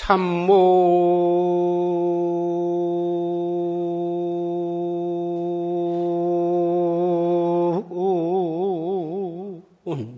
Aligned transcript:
참문 0.00 0.40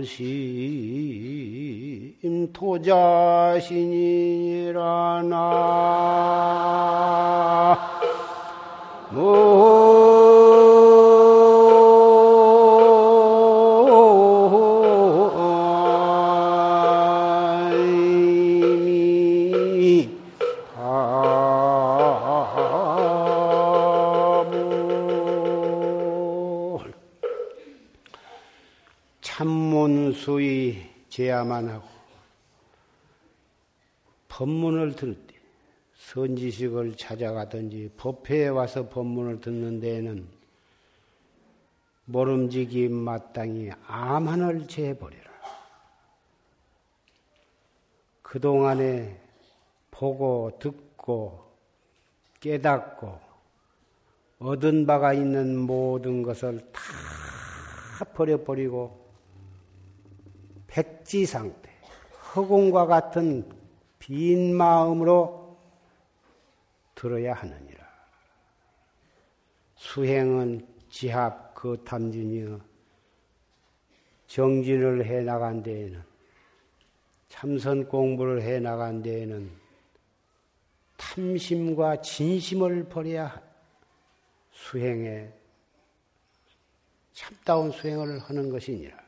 무심 0.04 0.52
토자신 2.52 3.93
제야만 31.10 31.70
하고 31.70 31.88
법문을 34.28 34.96
들을 34.96 35.16
때 35.28 35.36
선지식을 35.96 36.98
찾아가든지 36.98 37.92
법회에 37.98 38.48
와서 38.48 38.90
법문을 38.90 39.42
듣는 39.42 39.80
데에는 39.80 40.28
모름지기 42.06 42.90
마땅히 42.90 43.72
암한을 43.88 44.68
제해버려라. 44.68 45.32
그동안에 48.22 49.20
보고 49.92 50.58
듣고 50.60 51.44
깨닫고 52.40 53.20
얻은 54.40 54.86
바가 54.86 55.14
있는 55.14 55.58
모든 55.58 56.24
것을 56.24 56.60
다 56.72 58.04
버려버리고 58.14 59.03
백지 60.74 61.28
상태, 61.28 61.70
허공과 62.36 62.88
같은 62.88 63.48
빈 64.00 64.56
마음으로 64.56 65.56
들어야 66.96 67.34
하느니라. 67.36 67.88
수행은 69.76 70.68
지합 70.90 71.54
그 71.54 71.84
탐진이여 71.86 72.60
정진을 74.26 75.06
해 75.06 75.22
나간 75.22 75.62
데에는 75.62 76.04
참선 77.30 77.88
공부를 77.88 78.42
해 78.42 78.60
나간 78.60 79.04
데에는 79.04 79.52
탐심과 80.98 82.02
진심을 82.02 82.86
버려야 82.86 83.40
수행에 84.52 85.32
참다운 87.14 87.70
수행을 87.70 88.18
하는 88.22 88.50
것이니라. 88.50 89.03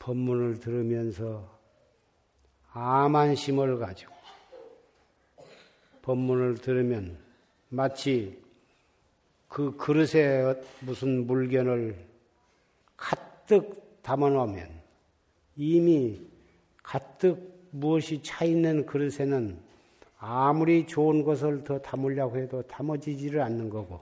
법문을 0.00 0.58
들으면서 0.58 1.48
암한심을 2.72 3.78
가지고 3.78 4.12
법문을 6.02 6.56
들으면 6.56 7.16
마치 7.68 8.40
그 9.46 9.76
그릇에 9.76 10.54
무슨 10.80 11.26
물건을 11.26 11.96
가득 12.96 14.02
담아 14.02 14.30
놓으면 14.30 14.68
이미 15.56 16.20
가득 16.82 17.68
무엇이 17.70 18.22
차 18.22 18.44
있는 18.44 18.86
그릇에는 18.86 19.58
아무리 20.18 20.86
좋은 20.86 21.22
것을 21.24 21.62
더 21.62 21.78
담으려고 21.78 22.38
해도 22.38 22.62
담아지지를 22.62 23.40
않는 23.42 23.68
거고 23.68 24.00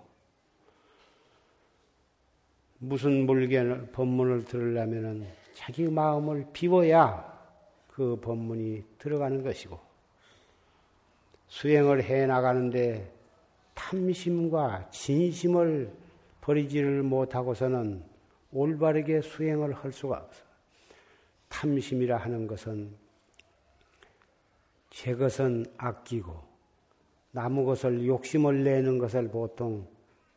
무슨 2.78 3.26
물건을 3.26 3.88
법문을 3.92 4.44
들으려면은 4.44 5.37
자기 5.58 5.88
마음을 5.88 6.46
비워야 6.52 7.36
그 7.88 8.16
법문이 8.20 8.84
들어가는 8.98 9.42
것이고 9.42 9.76
수행을 11.48 12.04
해 12.04 12.26
나가는데 12.26 13.12
탐심과 13.74 14.90
진심을 14.90 15.92
버리지를 16.42 17.02
못하고서는 17.02 18.04
올바르게 18.52 19.20
수행을 19.20 19.72
할 19.72 19.90
수가 19.90 20.18
없어. 20.18 20.44
탐심이라 21.48 22.18
하는 22.18 22.46
것은 22.46 22.94
제 24.90 25.16
것은 25.16 25.66
아끼고 25.76 26.40
나무 27.32 27.64
것을 27.64 28.06
욕심을 28.06 28.62
내는 28.62 28.98
것을 28.98 29.28
보통 29.28 29.88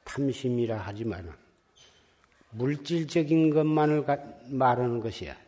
탐심이라 0.04 0.78
하지만은 0.78 1.32
물질적인 2.52 3.50
것만을 3.52 4.06
말하는 4.50 5.00
것이 5.00 5.30
아니야. 5.30 5.42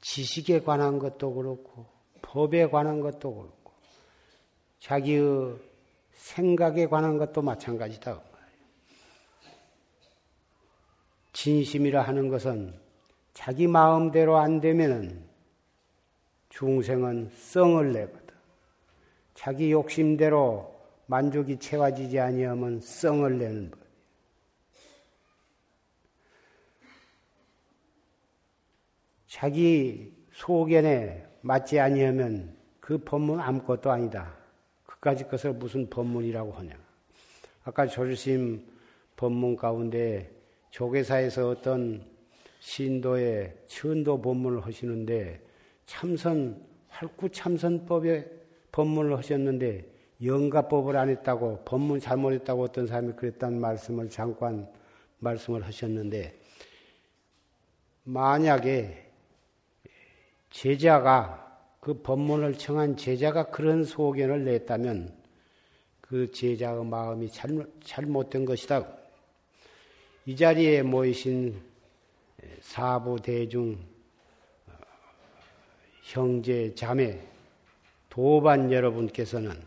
지식에 0.00 0.60
관한 0.60 0.98
것도 0.98 1.34
그렇고, 1.34 1.86
법에 2.22 2.68
관한 2.68 3.00
것도 3.00 3.34
그렇고, 3.34 3.72
자기의 4.80 5.56
생각에 6.12 6.86
관한 6.86 7.18
것도 7.18 7.42
마찬가지다. 7.42 8.20
진심이라 11.32 12.02
하는 12.02 12.28
것은 12.28 12.74
자기 13.34 13.66
마음대로 13.66 14.36
안 14.36 14.60
되면은 14.60 15.24
중생은 16.50 17.32
성을 17.36 17.92
내거든. 17.92 18.34
자기 19.34 19.72
욕심대로 19.72 20.72
만족이 21.06 21.58
채워지지 21.58 22.20
아니하면 22.20 22.80
성을 22.80 23.38
내는 23.38 23.70
법. 23.70 23.83
자기 29.34 30.12
소견에 30.30 31.26
맞지 31.40 31.80
아니하면 31.80 32.56
그 32.78 32.98
법문 32.98 33.40
아무것도 33.40 33.90
아니다. 33.90 34.32
그까지 34.86 35.26
것을 35.26 35.54
무슨 35.54 35.90
법문이라고 35.90 36.52
하냐. 36.52 36.78
아까 37.64 37.84
조르심 37.84 38.64
법문 39.16 39.56
가운데 39.56 40.30
조계사에서 40.70 41.48
어떤 41.48 42.06
신도의 42.60 43.56
천도 43.66 44.22
법문을 44.22 44.64
하시는데 44.64 45.44
참선 45.84 46.64
활구 46.86 47.30
참선법의 47.30 48.30
법문을 48.70 49.18
하셨는데 49.18 49.84
영가법을 50.22 50.96
안 50.96 51.08
했다고 51.08 51.64
법문 51.64 51.98
잘못했다고 51.98 52.62
어떤 52.62 52.86
사람이 52.86 53.14
그랬다는 53.14 53.60
말씀을 53.60 54.08
잠깐 54.10 54.70
말씀을 55.18 55.64
하셨는데 55.64 56.38
만약에 58.04 59.03
제자가 60.54 61.40
그 61.80 62.00
법문을 62.00 62.56
청한 62.56 62.96
제자가 62.96 63.50
그런 63.50 63.84
소견을 63.84 64.44
냈다면 64.44 65.12
그 66.00 66.30
제자의 66.30 66.84
마음이 66.84 67.30
잘못, 67.30 67.68
잘못된 67.84 68.44
것이다. 68.44 68.86
이 70.26 70.36
자리에 70.36 70.82
모이신 70.82 71.60
사부 72.60 73.20
대중 73.20 73.78
형제, 76.02 76.72
자매, 76.74 77.20
도반 78.08 78.70
여러분께서는 78.70 79.60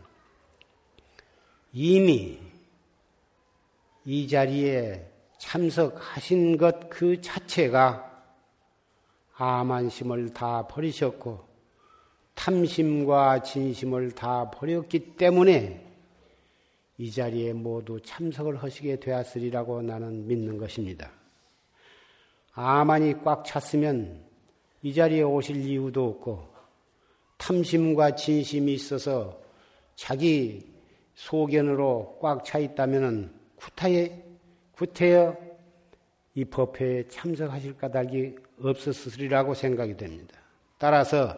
이미 1.74 2.40
이 4.06 4.26
자리에 4.26 5.06
참석하신 5.36 6.56
것 6.56 6.88
그 6.88 7.20
자체가 7.20 8.07
아만심을 9.38 10.32
다 10.34 10.66
버리셨고 10.66 11.46
탐심과 12.34 13.42
진심을 13.42 14.12
다 14.12 14.50
버렸기 14.50 15.16
때문에 15.16 15.86
이 16.98 17.10
자리에 17.10 17.52
모두 17.52 18.00
참석을 18.00 18.56
하시게 18.56 18.98
되었으리라고 18.98 19.82
나는 19.82 20.26
믿는 20.26 20.58
것입니다. 20.58 21.12
아만이 22.52 23.22
꽉 23.22 23.44
찼으면 23.44 24.24
이 24.82 24.92
자리에 24.92 25.22
오실 25.22 25.56
이유도 25.64 26.08
없고 26.08 26.48
탐심과 27.36 28.16
진심이 28.16 28.74
있어서 28.74 29.40
자기 29.94 30.68
소견으로 31.14 32.18
꽉 32.20 32.44
차 32.44 32.58
있다면 32.58 33.32
구타에 33.54 34.24
구태여 34.72 35.36
이 36.34 36.44
법회에 36.44 37.06
참석하실 37.08 37.76
까닭이 37.76 38.47
없었으리라고 38.62 39.54
생각이 39.54 39.96
됩니다. 39.96 40.38
따라서 40.78 41.36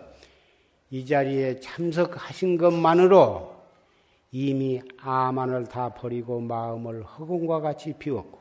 이 0.91 1.07
자리에 1.07 1.61
참석하신 1.61 2.59
것만으로 2.59 3.55
이미 4.33 4.81
아만을 4.99 5.67
다 5.67 5.93
버리고 5.95 6.41
마음을 6.41 7.03
허공과 7.03 7.61
같이 7.61 7.95
비웠고 7.99 8.39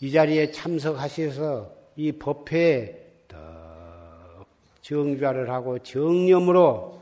이 0.00 0.10
자리에 0.10 0.50
참석하셔서 0.50 1.72
이 1.96 2.12
법회에 2.12 3.04
정좌를 4.84 5.48
하고 5.50 5.78
정념으로 5.78 7.00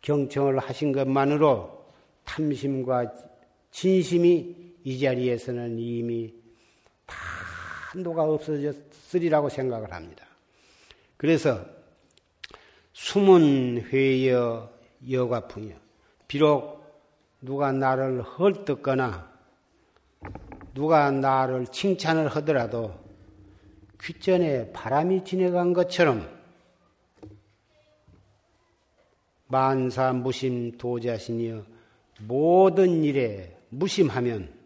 경청을 0.00 0.60
하신 0.60 0.92
것만으로 0.92 1.86
탐심과 2.24 3.12
진심이 3.72 4.74
이 4.84 5.00
자리에서는 5.00 5.78
이미 5.78 6.32
한도가 7.92 8.24
없어졌으리라고 8.24 9.50
생각을 9.50 9.92
합니다. 9.92 10.24
그래서 11.18 11.64
숨은 12.94 13.88
회여 13.92 14.72
여과풍이여 15.10 15.76
비록 16.26 16.82
누가 17.42 17.70
나를 17.70 18.22
헐뜯거나 18.22 19.30
누가 20.74 21.10
나를 21.10 21.66
칭찬을 21.66 22.28
하더라도 22.28 22.98
귓전에 24.00 24.72
바람이 24.72 25.24
지나간 25.24 25.74
것처럼 25.74 26.26
만사 29.48 30.14
무심 30.14 30.78
도자신이여 30.78 31.64
모든 32.20 33.04
일에 33.04 33.58
무심하면 33.68 34.61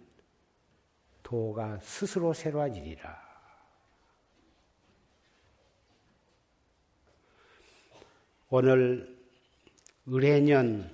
도가 1.27 1.81
스스로 1.81 2.33
새로워지리라. 2.33 3.21
오늘 8.49 9.19
을해년 10.09 10.89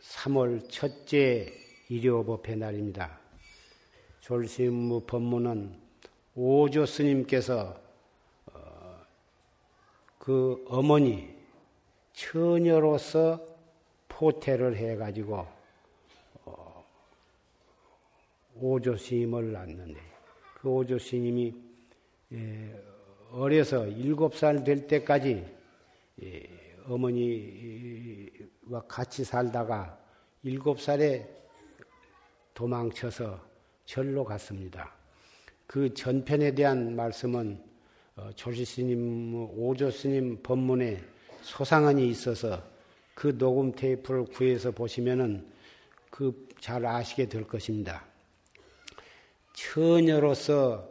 3월 0.00 0.68
첫째 0.68 1.52
일요법회 1.88 2.56
날입니다. 2.56 3.16
졸심무 4.22 5.02
법문은 5.06 5.80
오조 6.34 6.86
스님께서 6.86 7.80
어, 8.46 9.06
그 10.18 10.64
어머니 10.68 11.32
처녀로서 12.12 13.40
포태를 14.08 14.76
해가지고 14.78 15.36
어, 15.36 15.63
오조 18.54 18.96
스님을 18.96 19.52
낳는데 19.52 20.00
그 20.60 20.68
오조 20.68 20.98
스님이 20.98 21.54
예, 22.32 22.82
어려서 23.30 23.86
일곱 23.86 24.36
살 24.36 24.64
될 24.64 24.86
때까지 24.86 25.44
예, 26.22 26.48
어머니와 26.86 28.82
같이 28.88 29.24
살다가 29.24 29.98
일곱 30.42 30.80
살에 30.80 31.28
도망쳐서 32.54 33.40
절로 33.84 34.24
갔습니다. 34.24 34.94
그 35.66 35.92
전편에 35.92 36.54
대한 36.54 36.94
말씀은 36.94 37.62
어, 38.16 38.30
조지스님, 38.36 39.34
오조스님 39.58 40.42
법문에 40.42 41.02
소상한이 41.42 42.08
있어서 42.10 42.62
그 43.14 43.36
녹음 43.36 43.72
테이프를 43.72 44.26
구해서 44.26 44.70
보시면은 44.70 45.46
그 46.10 46.44
잘 46.64 46.86
아시게 46.86 47.28
될 47.28 47.46
것입니다. 47.46 48.06
처녀로서 49.54 50.86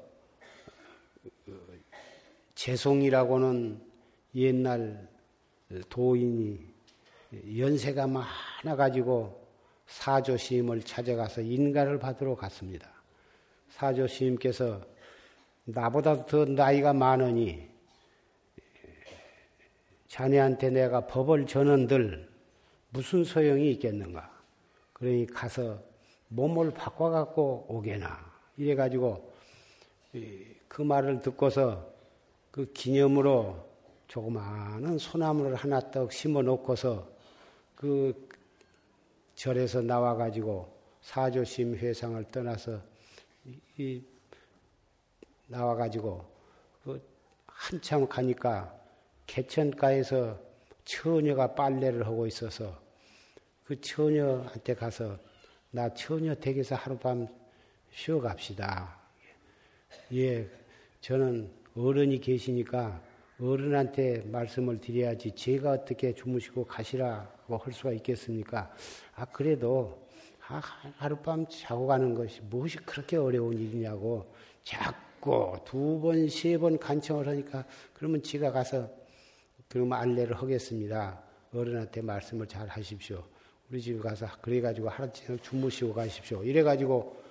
어, 1.48 1.51
재송이라고는 2.56 3.80
옛날 4.36 5.07
도인이 5.89 6.74
연세가 7.57 8.07
많아가지고 8.07 9.44
사조시임을 9.86 10.81
찾아가서 10.81 11.42
인가를 11.42 12.00
받으러 12.00 12.36
갔습니다. 12.36 12.89
사조 13.69 14.07
스님께서 14.07 14.81
나보다 15.66 16.25
더 16.25 16.45
나이가 16.45 16.94
많으니 16.94 17.69
자네한테 20.07 20.69
내가 20.69 21.06
법을 21.07 21.48
전언들 21.48 22.30
무슨 22.92 23.24
소용이 23.24 23.71
있겠는가? 23.71 24.31
그러니 24.94 25.25
가서 25.27 25.81
몸을 26.30 26.71
바꿔갖고 26.71 27.66
오게나. 27.68 28.32
이래가지고 28.57 29.33
그 30.68 30.81
말을 30.81 31.22
듣고서 31.22 31.92
그 32.52 32.72
기념으로 32.72 33.74
조그마한 34.07 34.98
소나무를 34.98 35.56
하나 35.56 35.80
떡 35.92 36.12
심어 36.12 36.42
놓고서 36.42 37.07
그 37.76 38.30
절에서 39.36 39.81
나와가지고 39.81 40.72
사조심 41.02 41.76
회상을 41.76 42.24
떠나서 42.31 42.80
이 43.78 44.02
나와가지고 45.48 46.26
그 46.83 47.02
한참 47.48 48.07
가니까 48.07 48.74
개천가에서 49.26 50.40
처녀가 50.86 51.56
빨래를 51.56 52.06
하고 52.06 52.28
있어서 52.28 52.80
그 53.66 53.80
처녀한테 53.80 54.76
가서 54.76 55.18
나 55.72 55.92
처녀 55.94 56.36
댁에서 56.36 56.76
하룻밤 56.76 57.28
쉬어갑시다. 57.94 58.97
예, 60.14 60.47
저는 61.02 61.50
어른이 61.76 62.19
계시니까 62.19 63.02
어른한테 63.40 64.23
말씀을 64.26 64.80
드려야지 64.80 65.31
제가 65.35 65.71
어떻게 65.71 66.14
주무시고 66.14 66.66
가시라고 66.66 67.57
할 67.57 67.73
수가 67.73 67.92
있겠습니까? 67.94 68.73
아, 69.16 69.26
그래도 69.26 70.07
하룻밤 70.40 71.45
자고 71.50 71.88
가는 71.88 72.14
것이 72.14 72.42
무엇이 72.42 72.78
그렇게 72.78 73.18
어려운 73.18 73.57
일이냐고 73.57 74.33
자꾸 74.64 75.57
두 75.66 76.00
번, 76.02 76.28
세 76.30 76.57
번 76.57 76.78
간청을 76.78 77.28
하니까 77.28 77.66
그러면 77.94 78.21
지가 78.21 78.52
가서 78.52 78.90
그러면 79.68 80.00
안내를 80.00 80.35
하겠습니다. 80.35 81.21
어른한테 81.54 82.02
말씀을 82.02 82.47
잘 82.47 82.68
하십시오. 82.68 83.23
우리 83.71 83.81
집에 83.81 84.00
가서 84.00 84.28
그래가지고 84.42 84.90
하루 84.90 85.12
종일 85.12 85.42
주무시고 85.42 85.94
가십시오. 85.94 86.44
이래가지고 86.44 87.22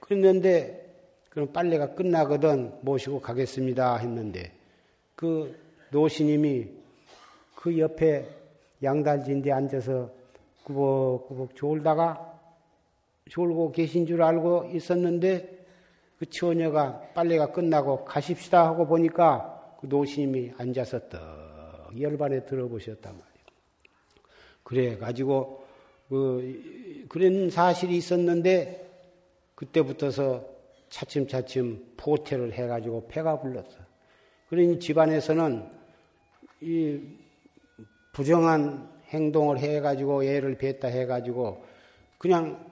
그랬는데 0.00 0.86
그럼 1.30 1.52
빨래가 1.52 1.94
끝나거든 1.94 2.72
모시고 2.82 3.20
가겠습니다 3.20 3.96
했는데 3.96 4.52
그 5.14 5.56
노시님이 5.90 6.68
그 7.54 7.78
옆에 7.78 8.28
양달진데 8.82 9.52
앉아서 9.52 10.10
꾸벅꾸벅 10.64 11.56
졸다가 11.56 12.40
졸고 13.28 13.72
계신 13.72 14.06
줄 14.06 14.22
알고 14.22 14.70
있었는데 14.74 15.58
그 16.18 16.26
처녀가 16.26 17.00
빨래가 17.14 17.52
끝나고 17.52 18.04
가십시다 18.04 18.66
하고 18.66 18.86
보니까 18.86 19.76
그 19.80 19.86
노신님이 19.86 20.52
앉아서 20.58 21.08
떡 21.08 22.00
열반에 22.00 22.44
들어보셨단 22.44 23.12
말이에요. 23.12 23.28
그래 24.64 24.98
가지고 24.98 25.64
그 26.08 27.06
그런 27.08 27.50
사실이 27.50 27.96
있었는데 27.96 28.87
그때부터서 29.58 30.48
차츰차츰 30.88 31.94
포태를 31.96 32.52
해가지고 32.52 33.08
배가 33.08 33.40
불렀어. 33.40 33.76
그러니 34.48 34.78
집안에서는 34.78 35.68
이 36.60 37.00
부정한 38.12 38.88
행동을 39.08 39.58
해가지고 39.58 40.22
애를 40.22 40.56
뱉다 40.58 40.86
해가지고 40.86 41.64
그냥 42.18 42.64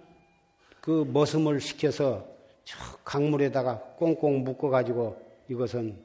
그 0.81 1.05
머슴을 1.12 1.61
시켜서 1.61 2.25
저 2.64 2.78
강물에다가 3.05 3.81
꽁꽁 3.97 4.45
묶어가지고 4.45 5.21
이것은 5.49 5.97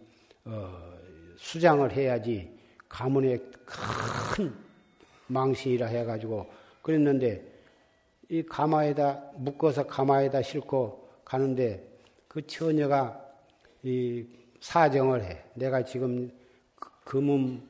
어, 0.45 0.93
수장을 1.37 1.91
해야지 1.91 2.57
가문에 2.89 3.37
큰 3.65 4.51
망신이라 5.27 5.85
해가지고 5.85 6.49
그랬는데 6.81 7.50
이 8.31 8.41
가마에다 8.43 9.21
묶어서 9.35 9.85
가마에다 9.85 10.41
싣고 10.41 11.05
가는데 11.25 11.85
그 12.29 12.47
처녀가 12.47 13.21
이 13.83 14.25
사정을 14.61 15.21
해. 15.21 15.43
내가 15.53 15.83
지금 15.83 16.31
그 16.79 16.89
금은 17.03 17.61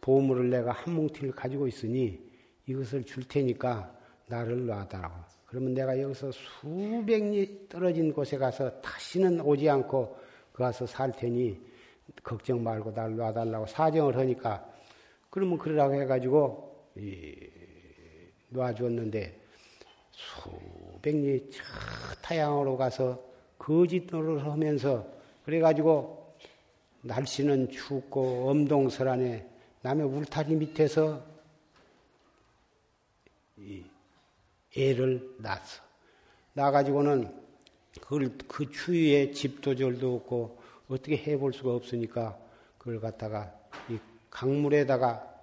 보물을 0.00 0.48
내가 0.48 0.72
한 0.72 0.94
뭉티를 0.94 1.32
가지고 1.32 1.68
있으니 1.68 2.18
이것을 2.64 3.04
줄 3.04 3.28
테니까 3.28 3.94
나를 4.26 4.64
놔다라고. 4.64 5.14
그러면 5.44 5.74
내가 5.74 6.00
여기서 6.00 6.32
수백 6.32 7.22
리 7.22 7.68
떨어진 7.68 8.10
곳에 8.10 8.38
가서 8.38 8.80
다시는 8.80 9.42
오지 9.42 9.68
않고 9.68 10.16
그 10.50 10.62
가서 10.62 10.86
살 10.86 11.12
테니 11.12 11.60
걱정 12.22 12.64
말고 12.64 12.92
나를 12.92 13.16
놔달라고 13.16 13.66
사정을 13.66 14.16
하니까 14.16 14.66
그러면 15.28 15.58
그러라고 15.58 15.92
해가지고 15.92 16.88
놔줬는데 18.48 19.45
수백 20.16 21.14
리 21.14 21.50
타양으로 22.22 22.78
가서 22.78 23.22
거짓 23.58 24.06
노릇을 24.10 24.50
하면서 24.50 25.06
그래가지고 25.44 26.34
날씨는 27.02 27.70
춥고 27.70 28.48
엄동설안에 28.50 29.46
남의 29.82 30.06
울타리 30.06 30.56
밑에서 30.56 31.22
애를 34.74 35.36
낳았어. 35.38 35.82
낳아가지고는 36.54 37.32
그걸 38.00 38.36
그 38.48 38.70
추위에 38.70 39.30
집도절도 39.30 40.16
없고 40.16 40.58
어떻게 40.88 41.16
해볼 41.16 41.52
수가 41.52 41.74
없으니까 41.74 42.38
그걸 42.78 43.00
갖다가 43.00 43.54
이 43.90 43.98
강물에다가 44.30 45.42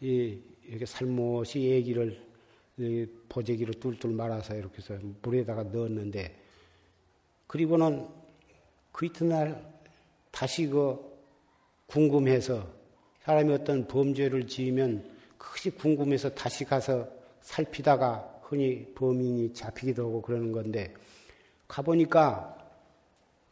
이 0.00 0.38
이렇게 0.66 0.86
살못이 0.86 1.72
애기를 1.74 2.29
보재기로 3.28 3.74
뚫뚫 3.74 4.12
말아서 4.12 4.54
이렇게 4.54 4.78
해서 4.78 4.98
물에다가 5.22 5.64
넣었는데 5.64 6.36
그리고는 7.46 8.08
그 8.92 9.06
이튿날 9.06 9.64
다시 10.30 10.66
그 10.66 10.98
궁금해서 11.86 12.66
사람이 13.22 13.52
어떤 13.52 13.86
범죄를 13.86 14.46
지으면 14.46 15.04
그것이 15.36 15.70
궁금해서 15.70 16.30
다시 16.30 16.64
가서 16.64 17.08
살피다가 17.40 18.40
흔히 18.42 18.92
범인이 18.94 19.52
잡히기도 19.54 20.04
하고 20.04 20.22
그러는 20.22 20.52
건데 20.52 20.92
가보니까 21.68 22.56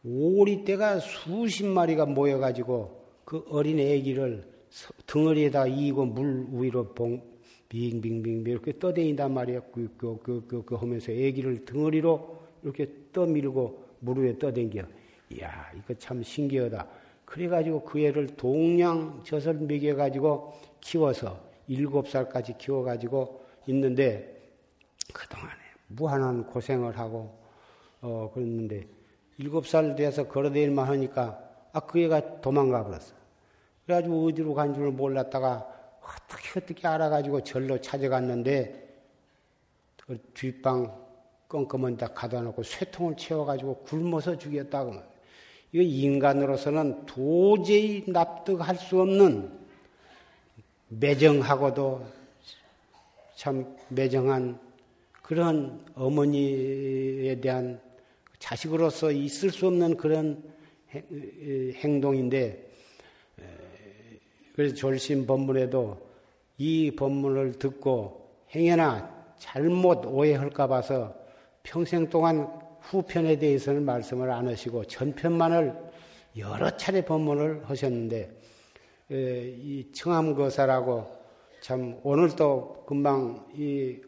오리 0.03 0.63
떼가 0.63 0.99
수십 0.99 1.65
마리가 1.65 2.05
모여가지고 2.05 2.99
그 3.25 3.45
어린 3.49 3.79
애기를 3.79 4.43
덩어리에다 5.05 5.67
이고 5.67 6.05
물 6.05 6.47
위로 6.51 6.93
봉, 6.93 7.21
빙빙빙 7.69 8.43
이렇게 8.47 8.77
떠다닌단 8.77 9.33
말이야. 9.33 9.61
그, 9.71 9.93
그, 9.97 10.17
그, 10.23 10.45
그, 10.47 10.65
그 10.65 10.75
하면서 10.75 11.11
애기를 11.11 11.65
덩어리로 11.65 12.39
이렇게 12.63 12.89
떠밀고 13.13 13.85
물 13.99 14.19
위에 14.19 14.37
떠댕겨. 14.37 14.83
이야, 15.31 15.71
이거 15.77 15.93
참 15.93 16.23
신기하다. 16.23 16.87
그래가지고 17.25 17.83
그 17.83 17.99
애를 17.99 18.27
동양 18.35 19.21
젖을 19.23 19.53
먹여가지고 19.53 20.53
키워서 20.81 21.39
일곱 21.67 22.09
살까지 22.09 22.57
키워가지고 22.57 23.45
있는데 23.67 24.41
그동안에 25.13 25.53
무한한 25.87 26.47
고생을 26.47 26.97
하고 26.97 27.37
어 28.01 28.31
그랬는데 28.33 28.87
일곱 29.37 29.67
살 29.67 29.95
돼서 29.95 30.27
걸어다닐만 30.27 30.87
하니까 30.87 31.39
아 31.71 31.79
그 31.81 31.99
애가 31.99 32.41
도망가 32.41 32.83
버렸어. 32.83 33.13
그래가지고 33.85 34.25
어디로 34.25 34.53
간 34.55 34.73
줄 34.73 34.91
몰랐다가 34.91 35.78
어떻게 36.09 36.59
어떻게 36.59 36.87
알아가지고 36.87 37.43
절로 37.43 37.79
찾아갔는데 37.79 38.87
그 40.05 40.17
뒷방 40.33 41.07
껌껌한 41.47 41.97
데 41.97 42.07
가다 42.13 42.41
놓고 42.41 42.63
쇠통을 42.63 43.15
채워가지고 43.17 43.83
굶어서 43.83 44.37
죽였다고 44.37 44.91
말이야. 44.91 45.09
이거 45.71 45.83
인간으로서는 45.83 47.05
도저히 47.05 48.03
납득할 48.07 48.75
수 48.75 49.01
없는 49.01 49.59
매정하고도 50.87 52.05
참 53.35 53.77
매정한 53.89 54.59
그런 55.21 55.85
어머니에 55.93 57.39
대한 57.39 57.79
자식으로서 58.39 59.11
있을 59.11 59.51
수 59.51 59.67
없는 59.67 59.95
그런 59.97 60.43
행동인데 60.91 62.68
그래서 64.59 64.75
졸심 64.75 65.25
법문에도 65.25 65.97
이 66.57 66.91
법문을 66.93 67.59
듣고 67.59 68.29
행여나 68.53 69.09
잘못 69.37 70.05
오해할까 70.05 70.67
봐서 70.67 71.15
평생 71.63 72.09
동안 72.09 72.45
후편에 72.81 73.39
대해서는 73.39 73.85
말씀을 73.85 74.29
안 74.29 74.49
하시고 74.49 74.83
전편만을 74.83 75.73
여러 76.39 76.75
차례 76.75 77.05
법문을 77.05 77.69
하셨는데 77.69 78.37
이 79.09 79.87
청암거사라고 79.93 81.07
참 81.61 81.97
오늘도 82.03 82.83
금방 82.85 83.47
이 83.55 84.01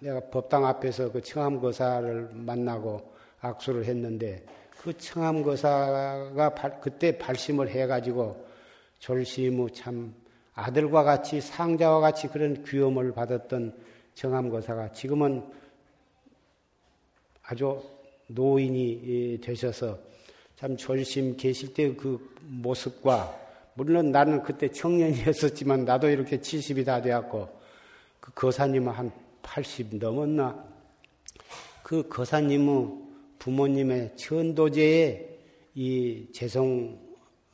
내가 0.00 0.20
법당 0.28 0.66
앞에서 0.66 1.12
그 1.12 1.22
청암거사를 1.22 2.28
만나고 2.34 3.10
악수를 3.40 3.86
했는데 3.86 4.44
그 4.68 4.94
청암거사가 4.98 6.52
그때 6.82 7.16
발심을 7.16 7.70
해가지고 7.70 8.52
졸시무 8.98 9.70
참 9.72 10.14
아들과 10.54 11.02
같이 11.02 11.40
상자와 11.40 12.00
같이 12.00 12.28
그런 12.28 12.62
귀염을 12.64 13.12
받았던 13.12 13.76
청암거사가 14.14 14.92
지금은 14.92 15.44
아주 17.42 17.82
노인이 18.28 19.38
되셔서 19.42 19.98
참 20.56 20.76
졸심 20.76 21.36
계실 21.36 21.74
때 21.74 21.94
그 21.94 22.34
모습과 22.48 23.40
물론 23.74 24.12
나는 24.12 24.42
그때 24.42 24.68
청년이었었지만 24.68 25.84
나도 25.84 26.08
이렇게 26.08 26.38
70이 26.38 26.84
다 26.84 27.02
되었고 27.02 27.48
그 28.20 28.32
거사님은 28.32 28.92
한 28.92 29.12
80 29.42 29.96
넘었나? 29.96 30.64
그 31.82 32.08
거사님의 32.08 32.88
부모님의 33.38 34.16
천도제에 34.16 35.28
이 35.74 36.26
재성 36.32 36.98
어, 36.98 37.03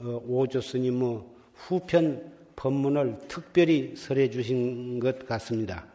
오조 0.03 0.61
스님의 0.61 1.23
후편 1.55 2.33
법문을 2.57 3.19
특별히 3.29 3.95
설해 3.97 4.31
주신 4.31 4.99
것 5.01 5.27
같습니다. 5.27 5.87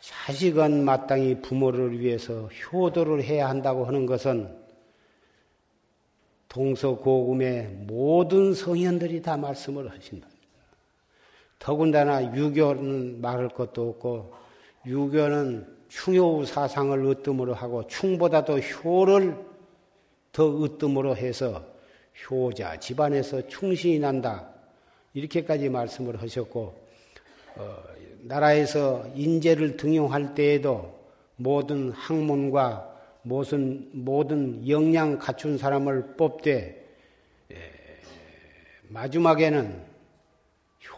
자식은 0.00 0.84
마땅히 0.84 1.40
부모를 1.40 2.00
위해서 2.00 2.46
효도를 2.46 3.22
해야 3.22 3.48
한다고 3.48 3.84
하는 3.84 4.06
것은 4.06 4.56
동서고금의 6.48 7.84
모든 7.86 8.54
성현들이 8.54 9.22
다 9.22 9.36
말씀을 9.36 9.90
하신다. 9.90 10.26
더군다나 11.58 12.34
유교는 12.34 13.20
말할 13.20 13.48
것도 13.48 13.90
없고 13.90 14.34
유교는 14.86 15.76
충효 15.88 16.44
사상을 16.44 17.04
으뜸으로 17.06 17.54
하고 17.54 17.86
충보다 17.86 18.44
도 18.44 18.58
효를 18.58 19.36
더 20.32 20.64
으뜸으로 20.64 21.16
해서 21.16 21.75
효자 22.24 22.80
집안에서 22.80 23.46
충신이 23.48 23.98
난다. 23.98 24.48
이렇게까지 25.14 25.68
말씀을 25.68 26.20
하셨고 26.20 26.74
어, 27.56 27.76
나라에서 28.22 29.06
인재를 29.14 29.76
등용할 29.76 30.34
때에도 30.34 30.98
모든 31.36 31.90
학문과 31.92 32.94
모든 33.22 33.88
모든 33.92 34.68
역량 34.68 35.18
갖춘 35.18 35.58
사람을 35.58 36.16
뽑되 36.16 36.86
마지막에는 38.88 39.84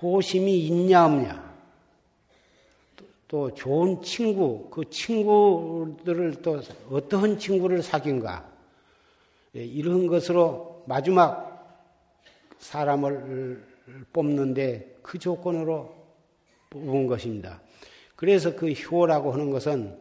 효심이 0.00 0.66
있냐 0.66 1.06
없냐. 1.06 1.48
또 3.26 3.52
좋은 3.52 4.00
친구 4.02 4.68
그 4.70 4.88
친구들을 4.88 6.36
또 6.42 6.60
어떠한 6.90 7.38
친구를 7.38 7.82
사귄가. 7.82 8.48
예, 9.56 9.64
이런 9.64 10.06
것으로 10.06 10.77
마지막 10.88 11.84
사람을 12.56 13.62
뽑는데 14.10 15.00
그 15.02 15.18
조건으로 15.18 15.94
뽑은 16.70 17.06
것입니다. 17.06 17.60
그래서 18.16 18.56
그 18.56 18.72
효라고 18.72 19.32
하는 19.32 19.50
것은 19.50 19.94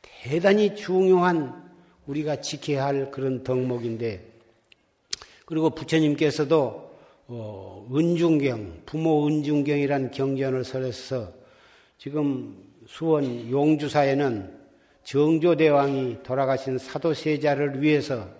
대단히 0.00 0.76
중요한 0.76 1.68
우리가 2.06 2.40
지켜야 2.40 2.86
할 2.86 3.10
그런 3.10 3.42
덕목인데 3.42 4.24
그리고 5.46 5.70
부처님께서도 5.70 6.90
어, 7.26 7.88
은중경, 7.92 8.82
부모 8.86 9.26
은중경이란 9.26 10.12
경전을 10.12 10.62
설해서 10.62 11.32
지금 11.98 12.56
수원 12.86 13.50
용주사에는 13.50 14.60
정조대왕이 15.02 16.22
돌아가신 16.22 16.78
사도세자를 16.78 17.82
위해서 17.82 18.22
어, 18.22 18.39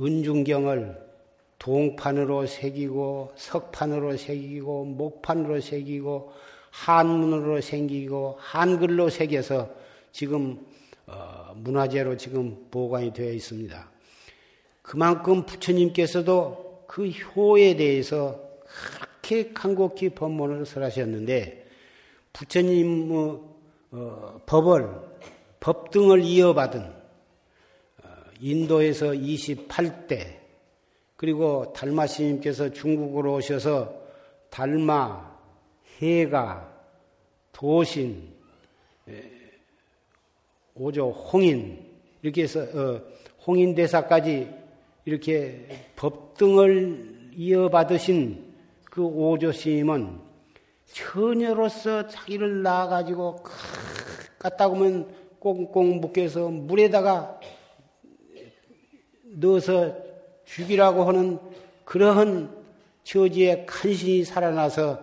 은중경을 0.00 1.08
동판으로 1.58 2.46
새기고 2.46 3.32
석판으로 3.36 4.16
새기고 4.16 4.84
목판으로 4.84 5.60
새기고 5.60 6.32
한문으로 6.70 7.60
새기고 7.60 8.36
한글로 8.38 9.10
새겨서 9.10 9.68
지금 10.12 10.64
어, 11.06 11.52
문화재로 11.56 12.16
지금 12.16 12.66
보관이 12.70 13.12
되어 13.12 13.32
있습니다. 13.32 13.90
그만큼 14.82 15.44
부처님께서도 15.44 16.84
그 16.86 17.08
효에 17.08 17.76
대해서 17.76 18.40
그렇게 18.64 19.52
간곡히 19.52 20.10
법문을 20.10 20.66
설하셨는데 20.66 21.66
부처님 22.32 23.10
어, 23.90 24.40
법을 24.46 24.88
법 25.60 25.90
등을 25.90 26.22
이어받은 26.22 26.80
어, 26.82 26.97
인도에서 28.40 29.06
28대 29.06 30.38
그리고 31.16 31.72
달마 31.72 32.06
스님께서 32.06 32.70
중국으로 32.70 33.34
오셔서 33.34 33.92
달마, 34.50 35.36
해가, 35.98 36.72
도신, 37.52 38.32
오조, 40.74 41.10
홍인 41.10 41.84
이렇게 42.22 42.42
해서 42.42 42.60
어, 42.60 43.02
홍인 43.46 43.74
대사까지 43.74 44.48
이렇게 45.04 45.66
법등을 45.96 47.30
이어받으신 47.34 48.54
그 48.84 49.02
오조 49.02 49.52
스님은 49.52 50.20
처녀로서 50.86 52.06
자기를 52.06 52.62
낳아가지고 52.62 53.42
갖다 54.38 54.68
보면 54.68 55.12
꽁꽁 55.40 56.00
묶여서 56.00 56.48
물에다가 56.48 57.40
넣어서 59.40 59.94
죽이라고 60.44 61.04
하는 61.04 61.38
그러한 61.84 62.56
처지에 63.04 63.64
간신히 63.66 64.24
살아나서 64.24 64.98